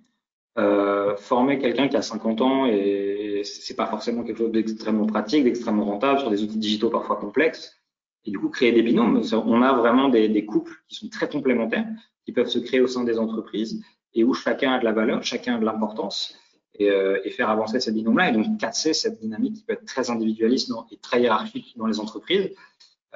[0.59, 5.43] Euh, former quelqu'un qui a 50 ans et c'est pas forcément quelque chose d'extrêmement pratique,
[5.45, 7.81] d'extrêmement rentable sur des outils digitaux parfois complexes.
[8.25, 9.21] Et du coup, créer des binômes.
[9.33, 11.87] On a vraiment des, couples qui sont très complémentaires,
[12.23, 13.83] qui peuvent se créer au sein des entreprises
[14.15, 16.37] et où chacun a de la valeur, chacun a de l'importance
[16.75, 18.29] et, euh, faire avancer ces binômes-là.
[18.29, 21.99] Et donc, casser cette dynamique qui peut être très individualiste et très hiérarchique dans les
[21.99, 22.51] entreprises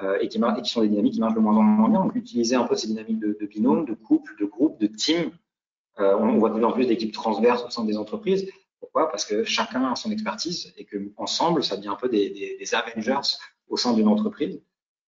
[0.02, 2.00] euh, et, qui, et qui sont des dynamiques qui marchent de moins en moins bien.
[2.00, 5.30] Donc, utiliser un peu ces dynamiques de, de binômes, de couples, de groupes, de teams
[6.00, 8.50] euh, on, voit de plus en plus d'équipes transverses au sein des entreprises.
[8.80, 9.10] Pourquoi?
[9.10, 13.36] Parce que chacun a son expertise et que ensemble, ça devient un peu des, Avengers
[13.68, 14.62] au sein d'une entreprise,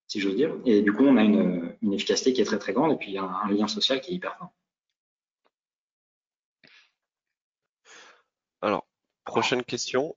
[0.09, 0.53] si j'ose dire.
[0.65, 3.25] Et du coup, on a une, efficacité qui est très très grande et puis un,
[3.25, 4.53] un lien social qui est hyper fort.
[8.63, 8.87] Alors,
[9.31, 10.17] prochaine question.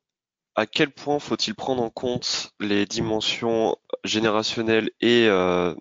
[0.55, 5.75] À quel point faut-il prendre en compte les dimensions générationnelles et euh,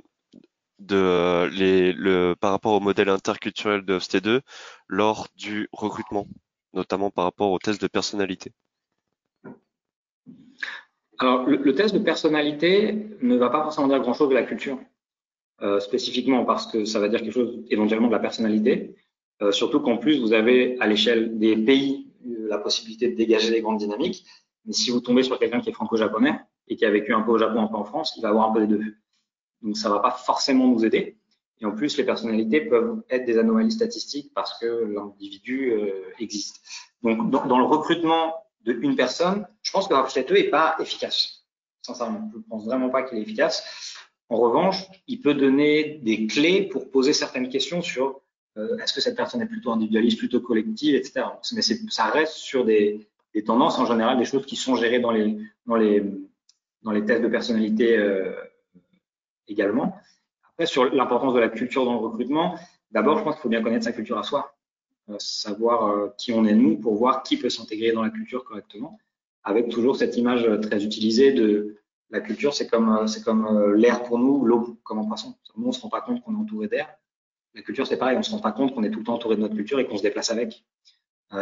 [2.41, 4.41] par rapport au modèle interculturel de FST2
[4.87, 6.27] lors du recrutement,
[6.75, 8.53] notamment par rapport au test de personnalité?
[11.19, 14.79] Alors, le, test de personnalité ne va pas forcément dire grand-chose de la culture,
[15.63, 18.95] euh, spécifiquement parce que ça va dire quelque chose éventuellement de la personnalité,
[19.41, 22.02] euh, surtout qu'en plus, vous avez à l'échelle des pays
[22.53, 24.25] la possibilité de dégager des grandes dynamiques.
[24.65, 26.39] Mais si vous tombez sur quelqu'un qui est franco-japonais
[26.69, 28.51] et qui a vécu un peu au Japon, un peu en France, il va avoir
[28.51, 28.95] un peu des deux.
[29.63, 31.17] Donc, ça ne va pas forcément nous aider.
[31.61, 36.61] Et en plus, les personnalités peuvent être des anomalies statistiques parce que l'individu euh, existe.
[37.03, 38.35] Donc, dans, le recrutement
[38.65, 41.47] d'une personne, je pense que Rafstetteux n'est pas efficace.
[41.83, 43.97] Sincèrement, je ne pense vraiment pas qu'il est efficace.
[44.29, 44.77] En revanche,
[45.09, 48.23] il peut donner des clés pour poser certaines questions sur
[48.59, 51.25] euh, est-ce que cette personne est plutôt individualiste, plutôt collective, etc.
[51.55, 53.09] Mais ça reste sur des,
[53.47, 55.39] tendances en général, des choses qui sont gérées dans les,
[57.07, 58.35] tests de personnalité euh,
[59.49, 59.97] également.
[60.53, 62.59] Après, sur l'importance de la culture dans le recrutement,
[62.91, 64.55] d'abord, je pense qu'il faut bien connaître sa culture à soi,
[65.09, 68.99] euh, savoir qui on est nous pour voir qui peut s'intégrer dans la culture correctement,
[69.45, 71.79] avec toujours cette image très utilisée de
[72.11, 75.35] la culture, c'est comme, c'est comme l'air pour nous, l'eau comme en poisson.
[75.57, 76.95] Nous, on ne se rend pas compte qu'on est entouré d'air.
[77.55, 79.15] La culture, c'est pareil, on ne se rend pas compte qu'on est tout le temps
[79.15, 80.65] entouré de notre culture et qu'on se déplace avec.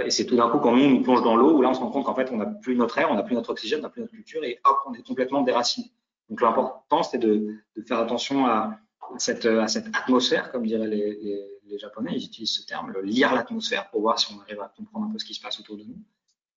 [0.04, 1.74] Et c'est tout d'un coup quand nous, on nous plonge dans l'eau, où là, on
[1.74, 3.80] se rend compte qu'en fait, on n'a plus notre air, on n'a plus notre oxygène,
[3.80, 5.90] on n'a plus notre culture, et hop, on est complètement déraciné.
[6.28, 7.56] Donc l'important, c'est de,
[7.86, 8.78] faire attention à
[9.18, 11.46] cette, atmosphère, comme diraient les,
[11.78, 15.12] Japonais, ils utilisent ce terme, lire l'atmosphère pour voir si on arrive à comprendre un
[15.12, 15.96] peu ce qui se passe autour de nous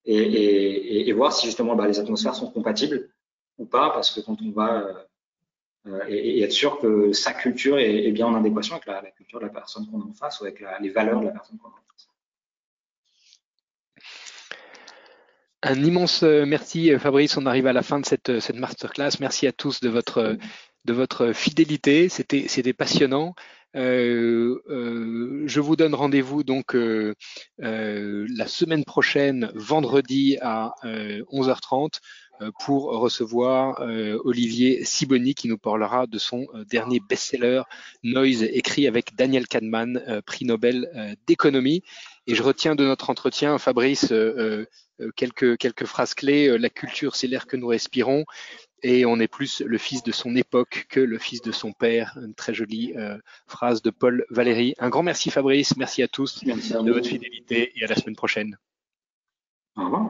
[0.05, 3.09] et, voir si justement bah, les atmosphères sont compatibles
[3.57, 5.05] ou pas, parce que quand on va
[5.87, 9.45] euh, et, être sûr que sa culture est, bien en adéquation avec la, culture de
[9.45, 11.71] la personne qu'on a en face ou avec les valeurs de la personne qu'on a
[11.71, 12.07] en face.
[15.61, 19.19] Un immense euh, merci euh, Fabrice, on arrive à la fin de cette, masterclass.
[19.19, 23.35] Merci à tous de votre, fidélité, c'était passionnant.
[23.73, 26.75] Je vous donne rendez-vous donc
[27.57, 31.99] la semaine prochaine, vendredi à 11h30,
[32.59, 33.81] pour recevoir
[34.23, 37.63] Olivier Siboni qui nous parlera de son dernier best-seller
[38.03, 41.83] Noise, écrit avec Daniel Kahneman, prix Nobel d'économie.
[42.27, 44.11] Et je retiens de notre entretien, Fabrice,
[45.03, 46.47] euh, quelques, quelques phrases clés.
[46.47, 48.25] Euh, la culture, c'est l'air que nous respirons.
[48.83, 52.17] Et on est plus le fils de son époque que le fils de son père.
[52.21, 53.17] Une très jolie euh,
[53.47, 54.75] phrase de Paul Valéry.
[54.77, 58.57] Un grand merci Fabrice, merci à tous de votre fidélité et à la semaine prochaine.
[59.77, 60.09] Au revoir.